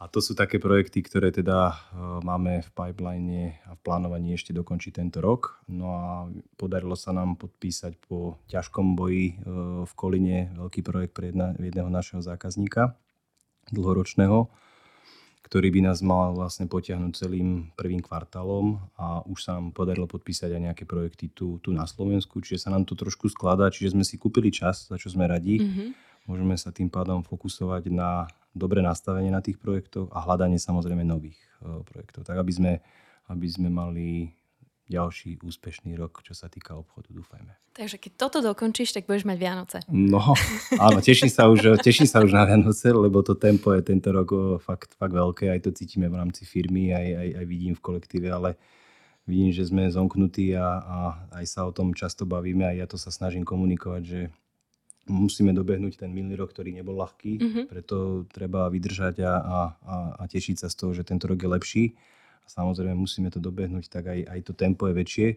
[0.02, 1.74] A to sú také projekty, ktoré teda e,
[2.26, 5.62] máme v pipeline a v plánovaní ešte dokončiť tento rok.
[5.70, 6.06] No a
[6.58, 9.34] podarilo sa nám podpísať po ťažkom boji e,
[9.86, 12.98] v Koline veľký projekt pre jedna, jedného našeho zákazníka
[13.70, 14.50] dlhoročného,
[15.52, 20.48] ktorý by nás mal vlastne potiahnuť celým prvým kvartálom a už sa nám podarilo podpísať
[20.48, 24.00] aj nejaké projekty tu, tu na Slovensku, čiže sa nám to trošku skladá, čiže sme
[24.00, 25.60] si kúpili čas, za čo sme radi.
[25.60, 25.88] Mm-hmm.
[26.24, 31.36] Môžeme sa tým pádom fokusovať na dobré nastavenie na tých projektoch a hľadanie samozrejme nových
[31.60, 32.72] e, projektov, tak aby sme,
[33.28, 34.32] aby sme mali
[34.90, 37.54] ďalší úspešný rok, čo sa týka obchodu, dúfajme.
[37.72, 39.78] Takže keď toto dokončíš, tak budeš mať Vianoce.
[39.88, 40.36] No,
[40.76, 44.60] áno, teším sa už, teším sa už na Vianoce, lebo to tempo je tento rok
[44.60, 48.28] fakt, fakt veľké, aj to cítime v rámci firmy, aj, aj, aj vidím v kolektíve,
[48.28, 48.60] ale
[49.24, 50.98] vidím, že sme zomknutí a, a
[51.40, 54.20] aj sa o tom často bavíme a ja to sa snažím komunikovať, že
[55.08, 57.64] musíme dobehnúť ten minulý rok, ktorý nebol ľahký, mm-hmm.
[57.66, 61.50] preto treba vydržať a, a, a, a tešiť sa z toho, že tento rok je
[61.50, 61.84] lepší.
[62.52, 65.28] Samozrejme musíme to dobehnúť, tak aj, aj to tempo je väčšie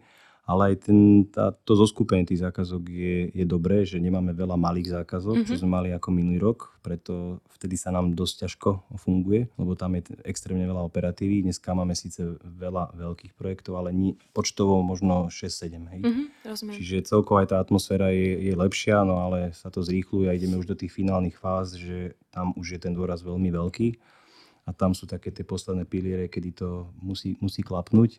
[0.45, 5.01] ale aj ten, tá, to zoskupenie tých zákazok je, je dobré, že nemáme veľa malých
[5.01, 5.49] zákazok, mm-hmm.
[5.49, 8.69] čo sme mali ako minulý rok, preto vtedy sa nám dosť ťažko
[9.01, 11.49] funguje, lebo tam je extrémne veľa operatívy.
[11.49, 15.81] Dneska máme síce veľa veľkých projektov, ale ni, počtovo možno 6-7.
[15.97, 16.01] Hej.
[16.05, 16.25] Mm-hmm,
[16.77, 20.61] Čiže celkovo aj tá atmosféra je, je lepšia, no ale sa to zrýchluje a ideme
[20.61, 23.97] už do tých finálnych fáz, že tam už je ten dôraz veľmi veľký
[24.65, 28.17] a tam sú také tie posledné piliere, kedy to musí, musí klapnúť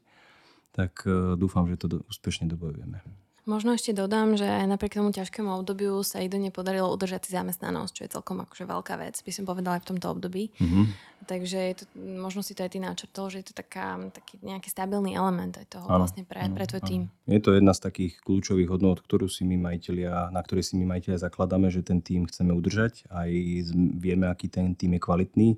[0.76, 3.00] tak e, dúfam, že to úspešne dobojujeme.
[3.46, 8.02] Možno ešte dodám, že napriek tomu ťažkému obdobiu sa Ido nepodarilo udržať si zamestnanosť, čo
[8.02, 10.50] je celkom akože veľká vec, by som povedala aj v tomto období.
[10.58, 10.84] Mm-hmm.
[11.30, 11.84] Takže je to,
[12.18, 15.78] možno si to aj ty načrtol, že je to taká, taký nejaký stabilný element aj
[15.78, 17.02] toho ano, vlastne pre, ano, pre tvoj tým.
[17.30, 20.98] Je to jedna z takých kľúčových hodnot, ktorú si my majiteľia, na ktorej si my
[20.98, 23.06] majiteľia zakladáme, že ten tým chceme udržať.
[23.14, 23.30] Aj
[23.94, 25.50] vieme, aký ten tým je kvalitný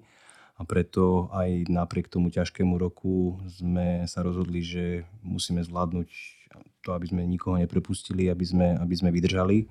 [0.59, 6.09] a preto aj napriek tomu ťažkému roku sme sa rozhodli, že musíme zvládnuť
[6.83, 9.71] to, aby sme nikoho neprepustili, aby sme, aby sme vydržali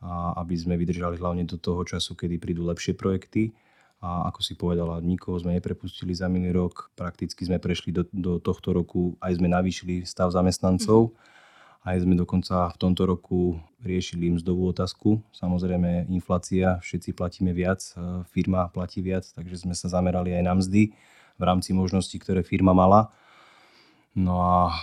[0.00, 3.52] a aby sme vydržali hlavne do toho času, kedy prídu lepšie projekty.
[4.00, 6.92] A ako si povedala, nikoho sme neprepustili za minulý rok.
[6.96, 11.12] Prakticky sme prešli do, do tohto roku, aj sme navýšili stav zamestnancov.
[11.12, 11.36] Mm
[11.86, 15.22] aj sme dokonca v tomto roku riešili mzdovú otázku.
[15.30, 20.54] Samozrejme, inflácia, všetci platíme viac, e, firma platí viac, takže sme sa zamerali aj na
[20.58, 20.90] mzdy
[21.38, 23.14] v rámci možností, ktoré firma mala.
[24.18, 24.74] No a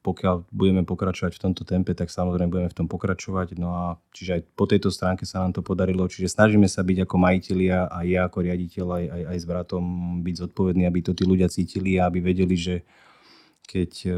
[0.00, 3.58] pokiaľ budeme pokračovať v tomto tempe, tak samozrejme budeme v tom pokračovať.
[3.60, 6.08] No a čiže aj po tejto stránke sa nám to podarilo.
[6.08, 9.84] Čiže snažíme sa byť ako majiteľia a ja ako riaditeľ aj, aj, aj s bratom
[10.24, 12.86] byť zodpovední, aby to tí ľudia cítili a aby vedeli, že
[13.68, 14.12] keď e,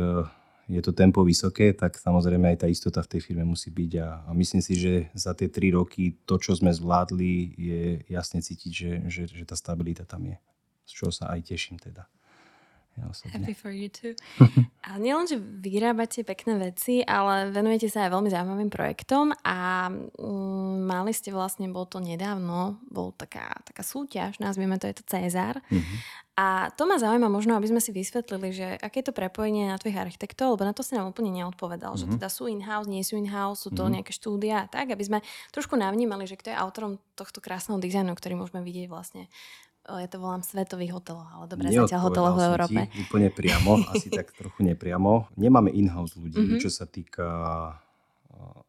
[0.69, 4.09] je to tempo vysoké, tak samozrejme aj tá istota v tej firme musí byť a,
[4.25, 8.73] a myslím si, že za tie tri roky to, čo sme zvládli, je jasne cítiť,
[8.73, 10.37] že, že, že tá stabilita tam je.
[10.89, 12.09] Z čoho sa aj teším teda.
[12.95, 14.15] Ja Happy for you too.
[14.87, 20.87] a nielen, že vyrábate pekné veci, ale venujete sa aj veľmi zaujímavým projektom a mm,
[20.87, 25.59] mali ste vlastne, bol to nedávno, bol taká, taká súťaž, nazvieme to, je to Cezar.
[25.75, 25.99] Mm-hmm.
[26.35, 29.79] A to ma zaujíma možno, aby sme si vysvetlili, že aké je to prepojenie na
[29.79, 32.11] tvojich architektov, lebo na to si nám úplne neodpovedal, mm-hmm.
[32.11, 32.15] že mhm.
[32.19, 33.95] teda sú in-house, nie sú in-house, sú to mm-hmm.
[33.99, 35.19] nejaké štúdia a tak, aby sme
[35.55, 39.31] trošku navnímali, že kto je autorom tohto krásneho dizajnu, ktorý môžeme vidieť vlastne
[39.85, 42.81] ja to volám svetových hotelov, ale dobre, zatiaľ hotelov v Európe.
[42.89, 45.29] Ti úplne priamo, asi tak trochu nepriamo.
[45.37, 46.63] Nemáme in-house ľudí, mm-hmm.
[46.65, 47.29] čo sa týka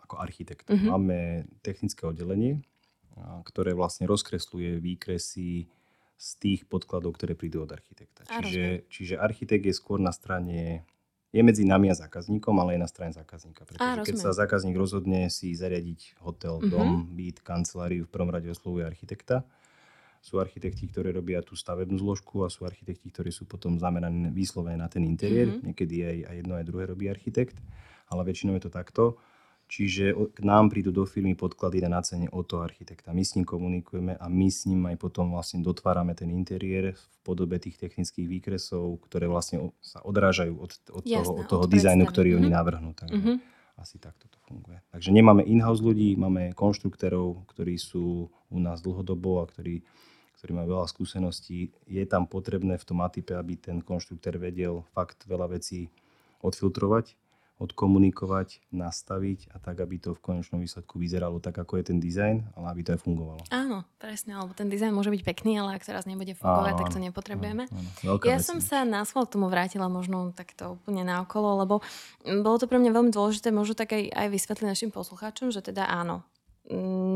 [0.06, 0.69] ako architekt.
[0.69, 0.89] Mm-hmm.
[0.91, 1.17] Máme
[1.65, 2.62] technické oddelenie,
[3.47, 5.71] ktoré vlastne rozkresluje výkresy
[6.15, 8.23] z tých podkladov, ktoré prídu od architekta.
[8.23, 10.88] čiže, čiže architekt je skôr na strane
[11.36, 13.67] je medzi nami a zákazníkom, ale je na strane zákazníka.
[13.67, 16.71] Pretože a, keď sa zákazník rozhodne si zariadiť hotel, mm-hmm.
[16.71, 19.43] dom, byt, kanceláriu, v prvom rade oslovuje architekta
[20.25, 24.81] sú architekti, ktorí robia tú stavebnú zložku a sú architekti, ktorí sú potom zameraní výslovene
[24.81, 25.53] na ten interiér.
[25.53, 25.65] Mm-hmm.
[25.69, 27.61] Niekedy aj, aj jedno, aj druhé robí architekt,
[28.09, 29.03] ale väčšinou je to takto.
[29.65, 33.13] Čiže k nám prídu do firmy podklady na nacenie od toho architekta.
[33.17, 37.05] My s ním komunikujeme a my s ním aj potom vlastne dotvárame ten interiér v
[37.26, 41.69] podobe tých technických výkresov, ktoré vlastne sa odrážajú od, od Jasné, toho, od toho od
[41.69, 42.41] dizajnu, ktorý mm-hmm.
[42.45, 42.57] oni mhm.
[42.57, 42.89] navrhnú.
[42.93, 43.38] Takže mm-hmm.
[43.82, 44.78] asi takto to funguje.
[44.93, 49.82] Takže nemáme in-house ľudí, máme konštruktérov, ktorí sú u nás dlhodobo a ktorí,
[50.45, 51.73] ktorí majú veľa skúseností.
[51.89, 55.89] Je tam potrebné v tom atype, aby ten konštruktér vedel fakt veľa vecí
[56.45, 57.17] odfiltrovať
[57.55, 62.51] odkomunikovať, nastaviť a tak, aby to v konečnom výsledku vyzeralo tak, ako je ten dizajn,
[62.51, 63.39] ale aby to aj fungovalo.
[63.47, 66.91] Áno, presne, lebo ten dizajn môže byť pekný, ale ak teraz nebude fungovať, áno, tak
[66.91, 67.63] to nepotrebujeme.
[67.71, 68.27] Áno, áno.
[68.27, 71.79] Ja som sa na schvál k tomu vrátila možno takto úplne naokolo, lebo
[72.27, 75.87] bolo to pre mňa veľmi dôležité, možno tak aj, aj vysvetliť našim poslucháčom, že teda
[75.87, 76.27] áno,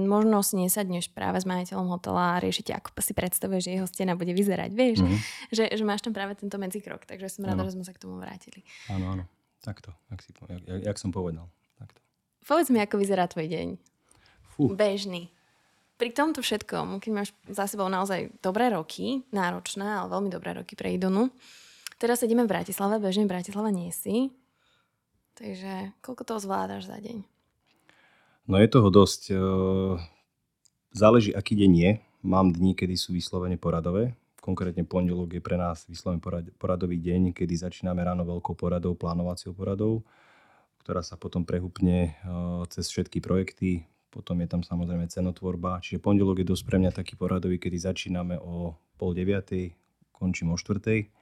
[0.06, 4.14] možno si nesadneš práve s majiteľom hotela a riešite, ako si predstavuješ, že jeho stena
[4.14, 5.20] bude vyzerať, vieš, mm-hmm.
[5.50, 8.22] že, že máš tam práve tento medzikrok, takže som rada, že sme sa k tomu
[8.22, 8.62] vrátili.
[8.94, 9.24] Áno, áno.
[9.60, 11.50] Takto, jak, si, jak, jak, jak som povedal.
[11.82, 12.00] Takto.
[12.46, 13.68] Povedz mi, ako vyzerá tvoj deň.
[14.56, 14.72] Fú.
[14.72, 15.34] Bežný.
[16.00, 20.80] Pri tomto všetkom, keď máš za sebou naozaj dobré roky, náročné, ale veľmi dobré roky
[20.80, 21.28] pre Idonu,
[22.00, 24.32] teraz sedíme v Bratislave, bežne v Bratislave nie si,
[25.36, 27.39] takže koľko toho zvládaš za deň?
[28.50, 29.30] No je toho dosť.
[30.90, 31.92] Záleží, aký deň je.
[32.26, 36.24] Mám dní, kedy sú vyslovene poradové, Konkrétne pondelok je pre nás vyslovene
[36.56, 39.94] poradový deň, kedy začíname ráno veľkou poradou, plánovacou poradou,
[40.82, 43.86] ktorá sa potom prehupne eh, cez všetky projekty.
[44.10, 45.84] Potom je tam samozrejme cenotvorba.
[45.86, 49.78] Čiže pondelok je dosť pre mňa taký poradový, kedy začíname o pol deviatej,
[50.10, 51.14] končím o štvrtej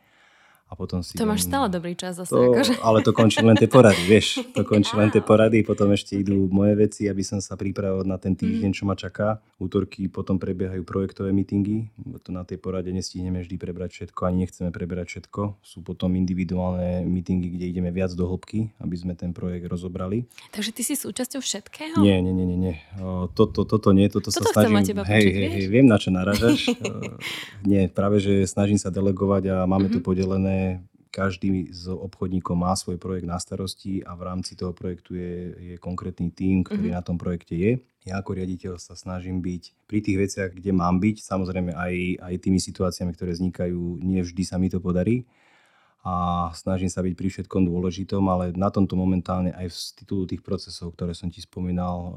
[0.68, 1.16] a potom si...
[1.16, 2.36] To máš stále dobrý čas zase.
[2.36, 2.84] To, akože.
[2.84, 4.28] Ale to končí len tie porady, vieš.
[4.58, 8.18] To končí len tie porady, potom ešte idú moje veci, aby som sa pripravil na
[8.18, 9.38] ten týždeň, čo ma čaká.
[9.62, 11.94] Útorky potom prebiehajú projektové meetingy.
[12.26, 15.62] To na tej porade nestihneme vždy prebrať všetko, ani nechceme prebrať všetko.
[15.62, 20.26] Sú potom individuálne meetingy, kde ideme viac do hĺbky, aby sme ten projekt rozobrali.
[20.52, 22.02] Takže ty si súčasťou všetkého?
[22.02, 22.58] Nie, nie, nie, nie.
[22.58, 22.76] nie.
[23.38, 24.82] Toto, toto nie, toto, toto sa snažím...
[24.82, 26.66] Teba hej, hej, hej, viem, na čo naražaš.
[27.70, 30.02] nie, práve, že snažím sa delegovať a máme mm-hmm.
[30.02, 30.57] to podelené
[31.18, 35.76] každý z obchodníkov má svoj projekt na starosti a v rámci toho projektu je, je
[35.82, 37.00] konkrétny tím, ktorý mm-hmm.
[37.00, 37.82] na tom projekte je.
[38.06, 42.34] Ja ako riaditeľ sa snažím byť pri tých veciach, kde mám byť, samozrejme aj, aj
[42.38, 45.26] tými situáciami, ktoré vznikajú, nie vždy sa mi to podarí
[46.08, 50.40] a snažím sa byť pri všetkom dôležitom, ale na tomto momentálne aj z titulu tých
[50.40, 52.14] procesov, ktoré som ti spomínal, eh,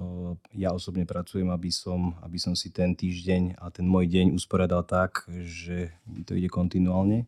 [0.68, 4.86] ja osobne pracujem, aby som, aby som si ten týždeň a ten môj deň usporiadal
[4.86, 7.26] tak, že mi to ide kontinuálne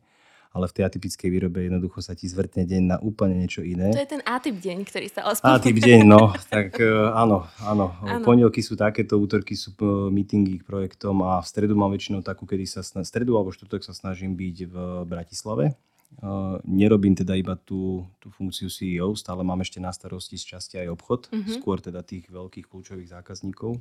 [0.53, 3.89] ale v tej atypickej výrobe jednoducho sa ti zvrtne deň na úplne niečo iné.
[3.89, 5.57] To je ten atyp deň, ktorý sa ospomína.
[5.57, 6.37] Atyp deň, no.
[6.53, 7.97] Tak uh, áno, áno.
[8.05, 8.21] áno.
[8.21, 12.45] Pondelky sú takéto, útorky sú uh, meetingy k projektom a v stredu mám väčšinou takú,
[12.45, 14.77] kedy sa sna- stredu alebo štvrtok sa snažím byť v
[15.09, 15.73] Bratislave.
[16.21, 20.77] Uh, nerobím teda iba tú, tú funkciu CEO, stále mám ešte na starosti z časti
[20.77, 21.55] aj obchod, mm-hmm.
[21.57, 23.81] skôr teda tých veľkých kľúčových zákazníkov.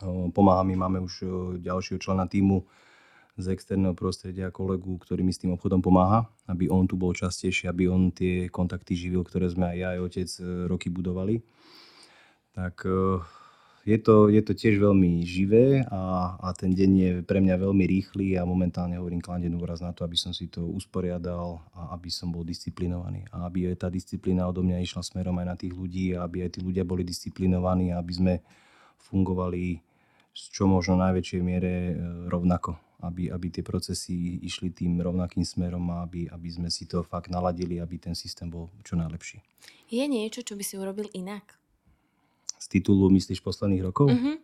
[0.00, 1.28] Uh, pomáha mi, máme už uh,
[1.60, 2.64] ďalšieho člena týmu,
[3.34, 7.66] z externého prostredia kolegu, ktorý mi s tým obchodom pomáha, aby on tu bol častejšie,
[7.66, 11.42] aby on tie kontakty živil, ktoré sme aj ja aj otec e, roky budovali.
[12.54, 13.18] Tak e,
[13.90, 17.84] je to, je to tiež veľmi živé a, a ten deň je pre mňa veľmi
[17.90, 22.14] rýchly a momentálne hovorím kladne dôraz na to, aby som si to usporiadal a aby
[22.14, 23.26] som bol disciplinovaný.
[23.34, 26.46] A aby aj tá disciplína odo mňa išla smerom aj na tých ľudí a aby
[26.46, 28.34] aj tí ľudia boli disciplinovaní a aby sme
[29.10, 29.82] fungovali
[30.30, 31.94] s čo možno najväčšej miere e,
[32.30, 37.02] rovnako aby, aby tie procesy išli tým rovnakým smerom a aby, aby sme si to
[37.02, 39.42] fakt naladili, aby ten systém bol čo najlepší.
[39.90, 41.58] Je niečo, čo by si urobil inak?
[42.60, 44.08] Z titulu myslíš posledných rokov?
[44.08, 44.36] Mm-hmm.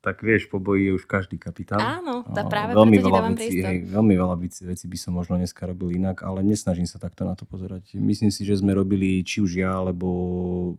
[0.00, 1.76] Tak vieš, po boji je už každý kapitán.
[1.76, 5.92] Áno, tá práve veľmi veľa vecí, hej, veľmi veľa vecí by som možno dneska robil
[5.92, 8.00] inak, ale nesnažím sa takto na to pozerať.
[8.00, 10.08] Myslím si, že sme robili, či už ja, alebo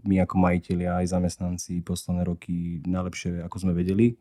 [0.02, 4.18] my ako majiteľi, aj zamestnanci posledné roky najlepšie, ako sme vedeli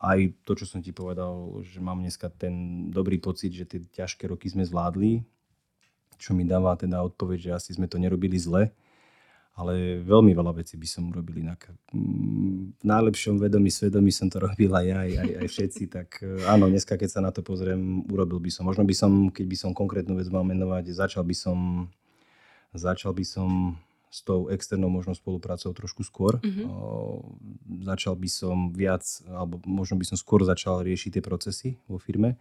[0.00, 4.32] aj to, čo som ti povedal, že mám dneska ten dobrý pocit, že tie ťažké
[4.32, 5.20] roky sme zvládli,
[6.16, 8.72] čo mi dáva teda odpoveď, že asi sme to nerobili zle,
[9.60, 11.68] ale veľmi veľa vecí by som urobil inak.
[11.92, 16.48] V najlepšom vedomí, svedomí som to robil aj ja, aj, aj, aj všetci, tak eh,
[16.48, 18.64] áno, dneska keď sa na to pozriem, urobil by som.
[18.64, 21.88] Možno by som, keď by som konkrétnu vec mal menovať, začal by som,
[22.72, 23.76] začal by som
[24.10, 26.42] s tou externou možno spoluprácou trošku skôr.
[26.42, 26.66] Mm-hmm.
[27.86, 32.34] Začal by som viac, alebo možno by som skôr začal riešiť tie procesy vo firme.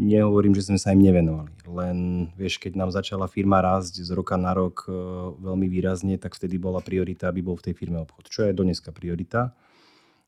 [0.00, 4.40] Nehovorím, že sme sa im nevenovali, len vieš, keď nám začala firma rásť z roka
[4.40, 4.88] na rok
[5.36, 8.88] veľmi výrazne, tak vtedy bola priorita, aby bol v tej firme obchod, čo je dneska
[8.88, 9.52] priorita.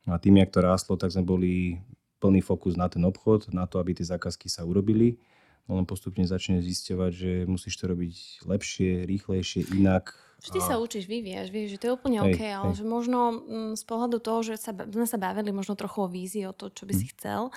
[0.05, 1.81] A tým, jak to rástlo, tak sme boli
[2.21, 5.17] plný fokus na ten obchod, na to, aby tie zákazky sa urobili
[5.69, 10.13] len postupne začne zisťovať, že musíš to robiť lepšie, rýchlejšie, inak.
[10.45, 10.65] Vždy a...
[10.65, 12.77] sa učíš, vyvíjaš, vieš, že to je úplne hej, OK, ale hej.
[12.81, 16.45] že možno mm, z pohľadu toho, že sa, sme sa bavili možno trochu o vízii,
[16.45, 17.01] o to, čo by hm.
[17.01, 17.49] si chcel,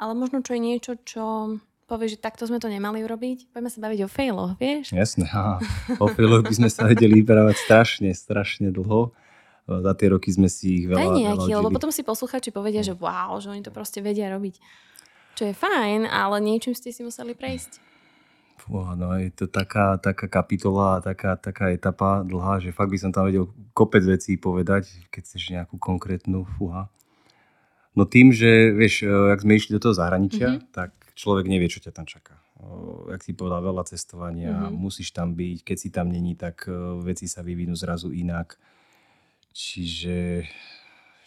[0.00, 1.24] ale možno čo je niečo, čo
[1.84, 4.94] povieš, že takto sme to nemali urobiť, poďme sa baviť o failoch, vieš?
[4.94, 5.60] Jasné, aha.
[6.00, 9.12] o failoch by sme sa vedeli vyprávať strašne, strašne dlho
[9.78, 12.82] za tie roky sme si ich veľa, Daj nejaký, veľa lebo potom si posluchači povedia,
[12.82, 14.58] že wow, že oni to proste vedia robiť.
[15.38, 17.80] Čo je fajn, ale niečím ste si museli prejsť.
[18.60, 23.08] Fúha, no je to taká, taká kapitola, taká, taká etapa dlhá, že fakt by som
[23.08, 26.92] tam vedel kopec vecí povedať, keď chceš nejakú konkrétnu, fúha.
[27.96, 30.70] No tým, že vieš, e, jak sme išli do toho zahraničia, mm-hmm.
[30.76, 32.36] tak človek nevie, čo ťa tam čaká.
[33.08, 34.76] Jak si povedal, veľa cestovania, mm-hmm.
[34.76, 38.60] musíš tam byť, keď si tam není, tak e, veci sa vyvinú zrazu inak.
[39.50, 40.46] Čiže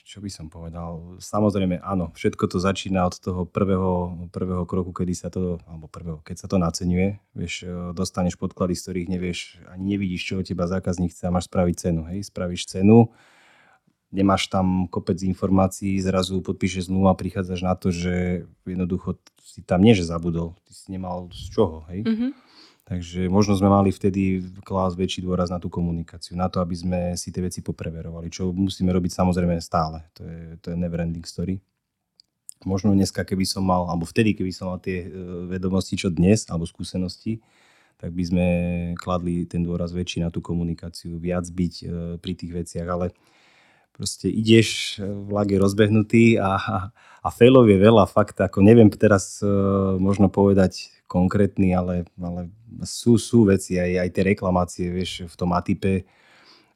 [0.03, 1.15] čo by som povedal?
[1.23, 6.19] Samozrejme, áno, všetko to začína od toho prvého, prvého kroku, kedy sa to, alebo prvého,
[6.27, 7.23] keď sa to naceňuje.
[7.31, 9.39] Vieš, e, dostaneš podklady, z ktorých nevieš,
[9.71, 12.03] ani nevidíš, čo od teba zákazník chce a máš spraviť cenu.
[12.11, 13.15] Hej, spravíš cenu,
[14.11, 19.81] nemáš tam kopec informácií, zrazu podpíšeš zmluvu a prichádzaš na to, že jednoducho si tam
[19.81, 21.87] nie, že zabudol, ty si nemal z čoho.
[21.87, 22.03] Hej?
[22.03, 22.31] Mm-hmm.
[22.93, 26.99] Takže možno sme mali vtedy klás väčší dôraz na tú komunikáciu, na to, aby sme
[27.17, 30.05] si tie veci popreverovali, čo musíme robiť samozrejme stále.
[30.13, 31.57] To je, to je never ending story.
[32.69, 35.11] Možno dneska, keby som mal, alebo vtedy, keby som mal tie e,
[35.49, 37.41] vedomosti, čo dnes, alebo skúsenosti,
[37.97, 38.45] tak by sme
[39.01, 41.85] kladli ten dôraz väčší na tú komunikáciu, viac byť e,
[42.21, 43.09] pri tých veciach, ale
[43.93, 46.77] proste ideš, e, vlak je rozbehnutý a, a,
[47.23, 49.39] a failov je veľa, fakt, ako neviem teraz
[50.01, 52.49] možno povedať konkrétny, ale, ale
[52.81, 56.09] sú, sú veci, aj, aj tie reklamácie, vieš, v tom Atype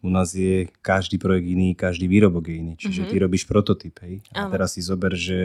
[0.06, 2.74] u nás je každý projekt iný, každý výrobok je iný.
[2.78, 3.18] Čiže mm-hmm.
[3.18, 4.22] ty robíš prototyp, hej.
[4.30, 5.38] A teraz si zober, že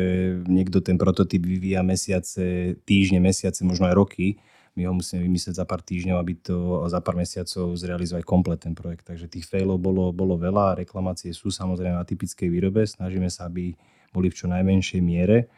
[0.44, 4.36] niekto ten prototyp vyvíja mesiace, týždne, mesiace, možno aj roky.
[4.72, 6.56] My ho musíme vymyslieť za pár týždňov, aby to
[6.88, 9.04] za pár mesiacov zrealizovať komplet ten projekt.
[9.04, 12.88] Takže tých failov bolo, bolo veľa, reklamácie sú samozrejme na typickej výrobe.
[12.88, 13.76] Snažíme sa, aby
[14.12, 15.52] boli v čo najmenšej miere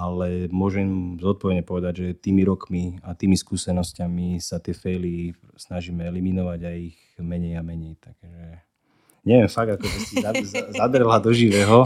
[0.00, 6.60] ale môžem zodpovedne povedať, že tými rokmi a tými skúsenosťami sa tie faily snažíme eliminovať
[6.62, 7.98] a ich menej a menej.
[7.98, 8.69] Takže
[9.24, 10.20] neviem, fakt ako si
[10.74, 11.84] zadrela do živého.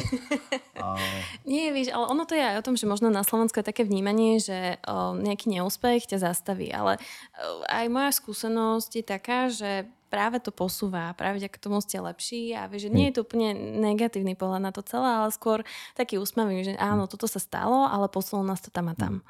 [0.74, 0.98] A...
[1.46, 3.86] Nie, víš, ale ono to je aj o tom, že možno na Slovensku je také
[3.86, 6.98] vnímanie, že o, nejaký neúspech ťa zastaví, ale
[7.38, 12.54] o, aj moja skúsenosť je taká, že práve to posúva, práve ďaká tomu ste lepší
[12.54, 13.08] a vieš, že nie hm.
[13.10, 13.50] je to úplne
[13.82, 15.66] negatívny pohľad na to celé, ale skôr
[15.98, 17.10] taký úsmavý, že áno, hm.
[17.10, 19.26] toto sa stalo, ale posunulo nás to tam a tam.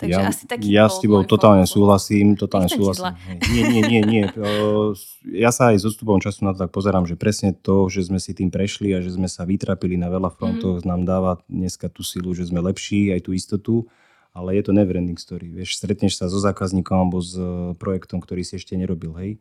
[0.00, 1.74] Takže ja, asi taký ja s tebou totálne fokus.
[1.78, 3.14] súhlasím, totálne Nechcem súhlasím.
[3.54, 4.24] Nie, nie, nie, nie.
[5.30, 8.18] Ja sa aj s odstupom času na to tak pozerám, že presne to, že sme
[8.18, 10.88] si tým prešli a že sme sa vytrapili na veľa frontoch, mm.
[10.88, 13.74] nám dáva dneska tú silu, že sme lepší, aj tú istotu,
[14.34, 15.52] ale je to neverending story.
[15.54, 19.38] Vieš, stretneš sa so zákazníkom alebo s e, projektom, ktorý si ešte nerobil, hej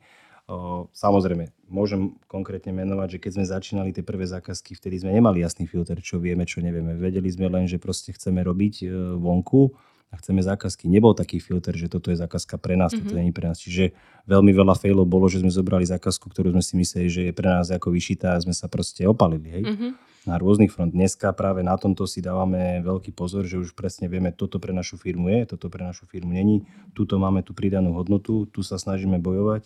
[0.91, 5.63] Samozrejme, môžem konkrétne menovať, že keď sme začínali tie prvé zákazky, vtedy sme nemali jasný
[5.63, 6.97] filter, čo vieme, čo nevieme.
[6.99, 8.85] Vedeli sme len, že proste chceme robiť e,
[9.15, 9.71] vonku
[10.11, 10.91] a chceme zákazky.
[10.91, 13.07] Nebol taký filter, že toto je zákazka pre nás, mm-hmm.
[13.07, 13.57] toto nie je pre nás.
[13.63, 13.95] Čiže
[14.27, 17.47] veľmi veľa failov bolo, že sme zobrali zákazku, ktorú sme si mysleli, že je pre
[17.47, 19.47] nás ako vyšitá a sme sa proste opalili.
[19.47, 19.63] Hej?
[19.71, 19.91] Mm-hmm.
[20.27, 20.91] Na rôznych front.
[20.91, 24.99] Dneska práve na tomto si dávame veľký pozor, že už presne vieme, toto pre našu
[24.99, 29.17] firmu je, toto pre našu firmu není, tuto máme tú pridanú hodnotu, tu sa snažíme
[29.17, 29.65] bojovať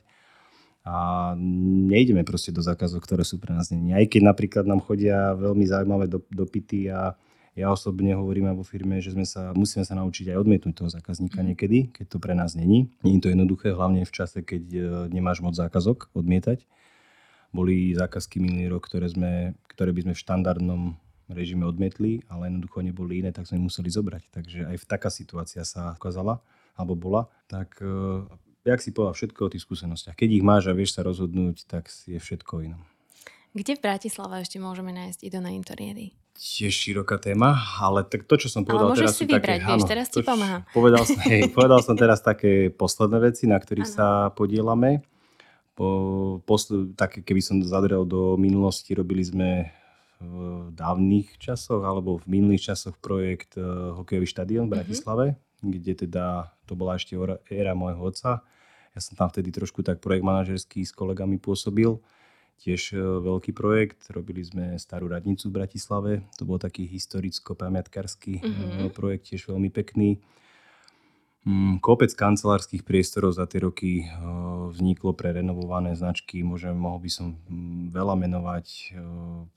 [0.85, 1.33] a
[1.89, 3.91] nejdeme proste do zákazov, ktoré sú pre nás není.
[3.91, 7.17] Aj keď napríklad nám chodia veľmi zaujímavé dopity a
[7.55, 10.89] ja osobne hovorím aj vo firme, že sme sa, musíme sa naučiť aj odmietnúť toho
[10.91, 11.47] zákazníka mhm.
[11.51, 12.91] niekedy, keď to pre nás není.
[13.01, 14.81] Nie je to jednoduché, hlavne v čase, keď e,
[15.15, 16.67] nemáš moc zákazok odmietať.
[17.55, 20.81] Boli zákazky minulý rok, ktoré, sme, ktoré by sme v štandardnom
[21.31, 24.35] režime odmietli, ale jednoducho neboli iné, tak sme museli zobrať.
[24.35, 26.43] Takže aj v taká situácia sa ukázala,
[26.75, 27.31] alebo bola.
[27.47, 28.27] Tak e,
[28.67, 30.19] jak si povedal, všetko o tých skúsenostiach.
[30.19, 32.77] Keď ich máš a vieš sa rozhodnúť, tak je všetko iné.
[33.55, 36.11] Kde v Bratislave ešte môžeme nájsť na interiéry?
[36.35, 39.71] Tiež široká téma, ale tak to, čo som povedal ale teraz si vybrať, také, vieš,
[39.71, 40.59] áno, teraz ti pomáha.
[40.75, 43.95] Povedal som, hej, povedal som teraz také posledné veci, na ktorých ano.
[43.95, 45.07] sa podielame.
[45.79, 45.87] Po,
[46.43, 49.71] posl- také, keby som zadrel do minulosti, robili sme
[50.19, 54.75] v dávnych časoch alebo v minulých časoch projekt uh, hokejový štadión v mhm.
[54.75, 55.71] Bratislave, mm-hmm.
[55.71, 57.15] kde teda to bola ešte
[57.47, 58.43] éra môjho otca
[58.95, 61.99] ja som tam vtedy trošku tak projekt manažerský s kolegami pôsobil.
[62.55, 64.07] Tiež e, veľký projekt.
[64.09, 66.11] Robili sme starú radnicu v Bratislave.
[66.39, 68.95] To bol taký historicko-pamiatkarský mm-hmm.
[68.95, 70.23] projekt, tiež veľmi pekný.
[71.45, 74.01] Mm, kopec kancelárskych priestorov za tie roky.
[74.01, 74.05] E,
[74.71, 76.41] vzniklo pre renovované značky.
[76.47, 78.97] Môžem, mohol by som mm, veľa menovať.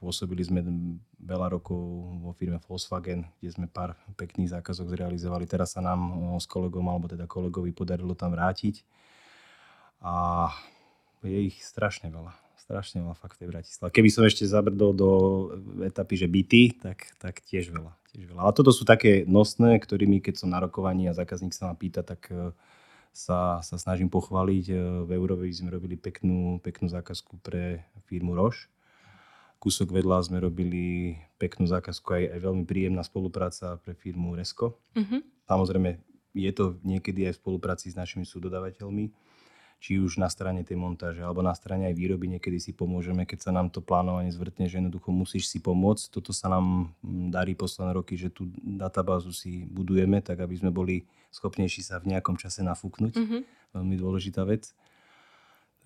[0.03, 0.61] Pôsobili sme
[1.23, 1.79] veľa rokov
[2.19, 5.47] vo firme Volkswagen, kde sme pár pekných zákazok zrealizovali.
[5.47, 8.83] Teraz sa nám s kolegom, alebo teda kolegovi podarilo tam vrátiť.
[10.03, 10.47] A
[11.23, 12.48] je ich strašne veľa.
[12.69, 13.89] Strašne veľa fakt v tej Bratislave.
[13.97, 15.11] Keby som ešte zabrdol do
[15.81, 17.97] etapy, že byty, tak, tak tiež veľa.
[18.13, 18.45] Tiež veľa.
[18.45, 22.05] Ale toto sú také nosné, ktorými keď som na rokovaní a zákazník sa ma pýta,
[22.05, 22.29] tak
[23.19, 24.65] sa, sa snažím pochváliť.
[24.71, 24.75] E,
[25.09, 28.71] v Európe sme robili peknú, peknú zákazku pre firmu Roche.
[29.59, 34.79] Kúsok vedľa sme robili peknú zákazku, aj, aj veľmi príjemná spolupráca pre firmu Resko.
[34.95, 35.19] Uh-huh.
[35.51, 35.99] Samozrejme,
[36.31, 39.11] je to niekedy aj v spolupráci s našimi súdodavateľmi
[39.79, 43.49] či už na strane tej montáže alebo na strane aj výroby niekedy si pomôžeme, keď
[43.49, 46.11] sa nám to plánovanie zvrtne, že jednoducho musíš si pomôcť.
[46.11, 46.91] Toto sa nám
[47.31, 52.11] darí posledné roky, že tú databázu si budujeme, tak aby sme boli schopnejší sa v
[52.15, 53.15] nejakom čase nafúknuť.
[53.15, 53.41] Mm-hmm.
[53.79, 54.75] Veľmi dôležitá vec.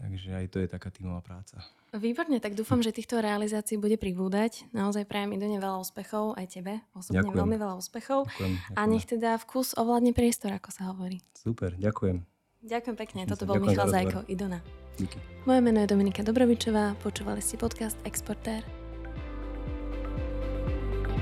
[0.00, 1.62] Takže aj to je taká tímová práca.
[1.92, 4.66] Výborne, tak dúfam, že týchto realizácií bude pribúdať.
[4.72, 7.38] Naozaj prajem Idone veľa úspechov, aj tebe osobne ďakujem.
[7.38, 8.20] veľmi veľa úspechov.
[8.26, 8.78] Ďakujem, ďakujem.
[8.80, 11.20] A nech teda vkus ovládne priestor, ako sa hovorí.
[11.36, 12.31] Super, ďakujem.
[12.62, 14.62] Ďakujem pekne, toto bol Michal Zajko, Idona.
[14.94, 15.18] Díky.
[15.42, 18.62] Moje meno je Dominika Dobrovičová, počúvali ste podcast Exportér.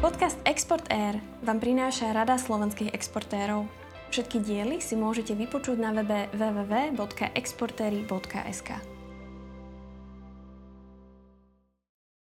[0.00, 3.68] Podcast Export Air vám prináša Rada slovenských exportérov.
[4.08, 8.70] Všetky diely si môžete vypočuť na webe www.exportery.sk.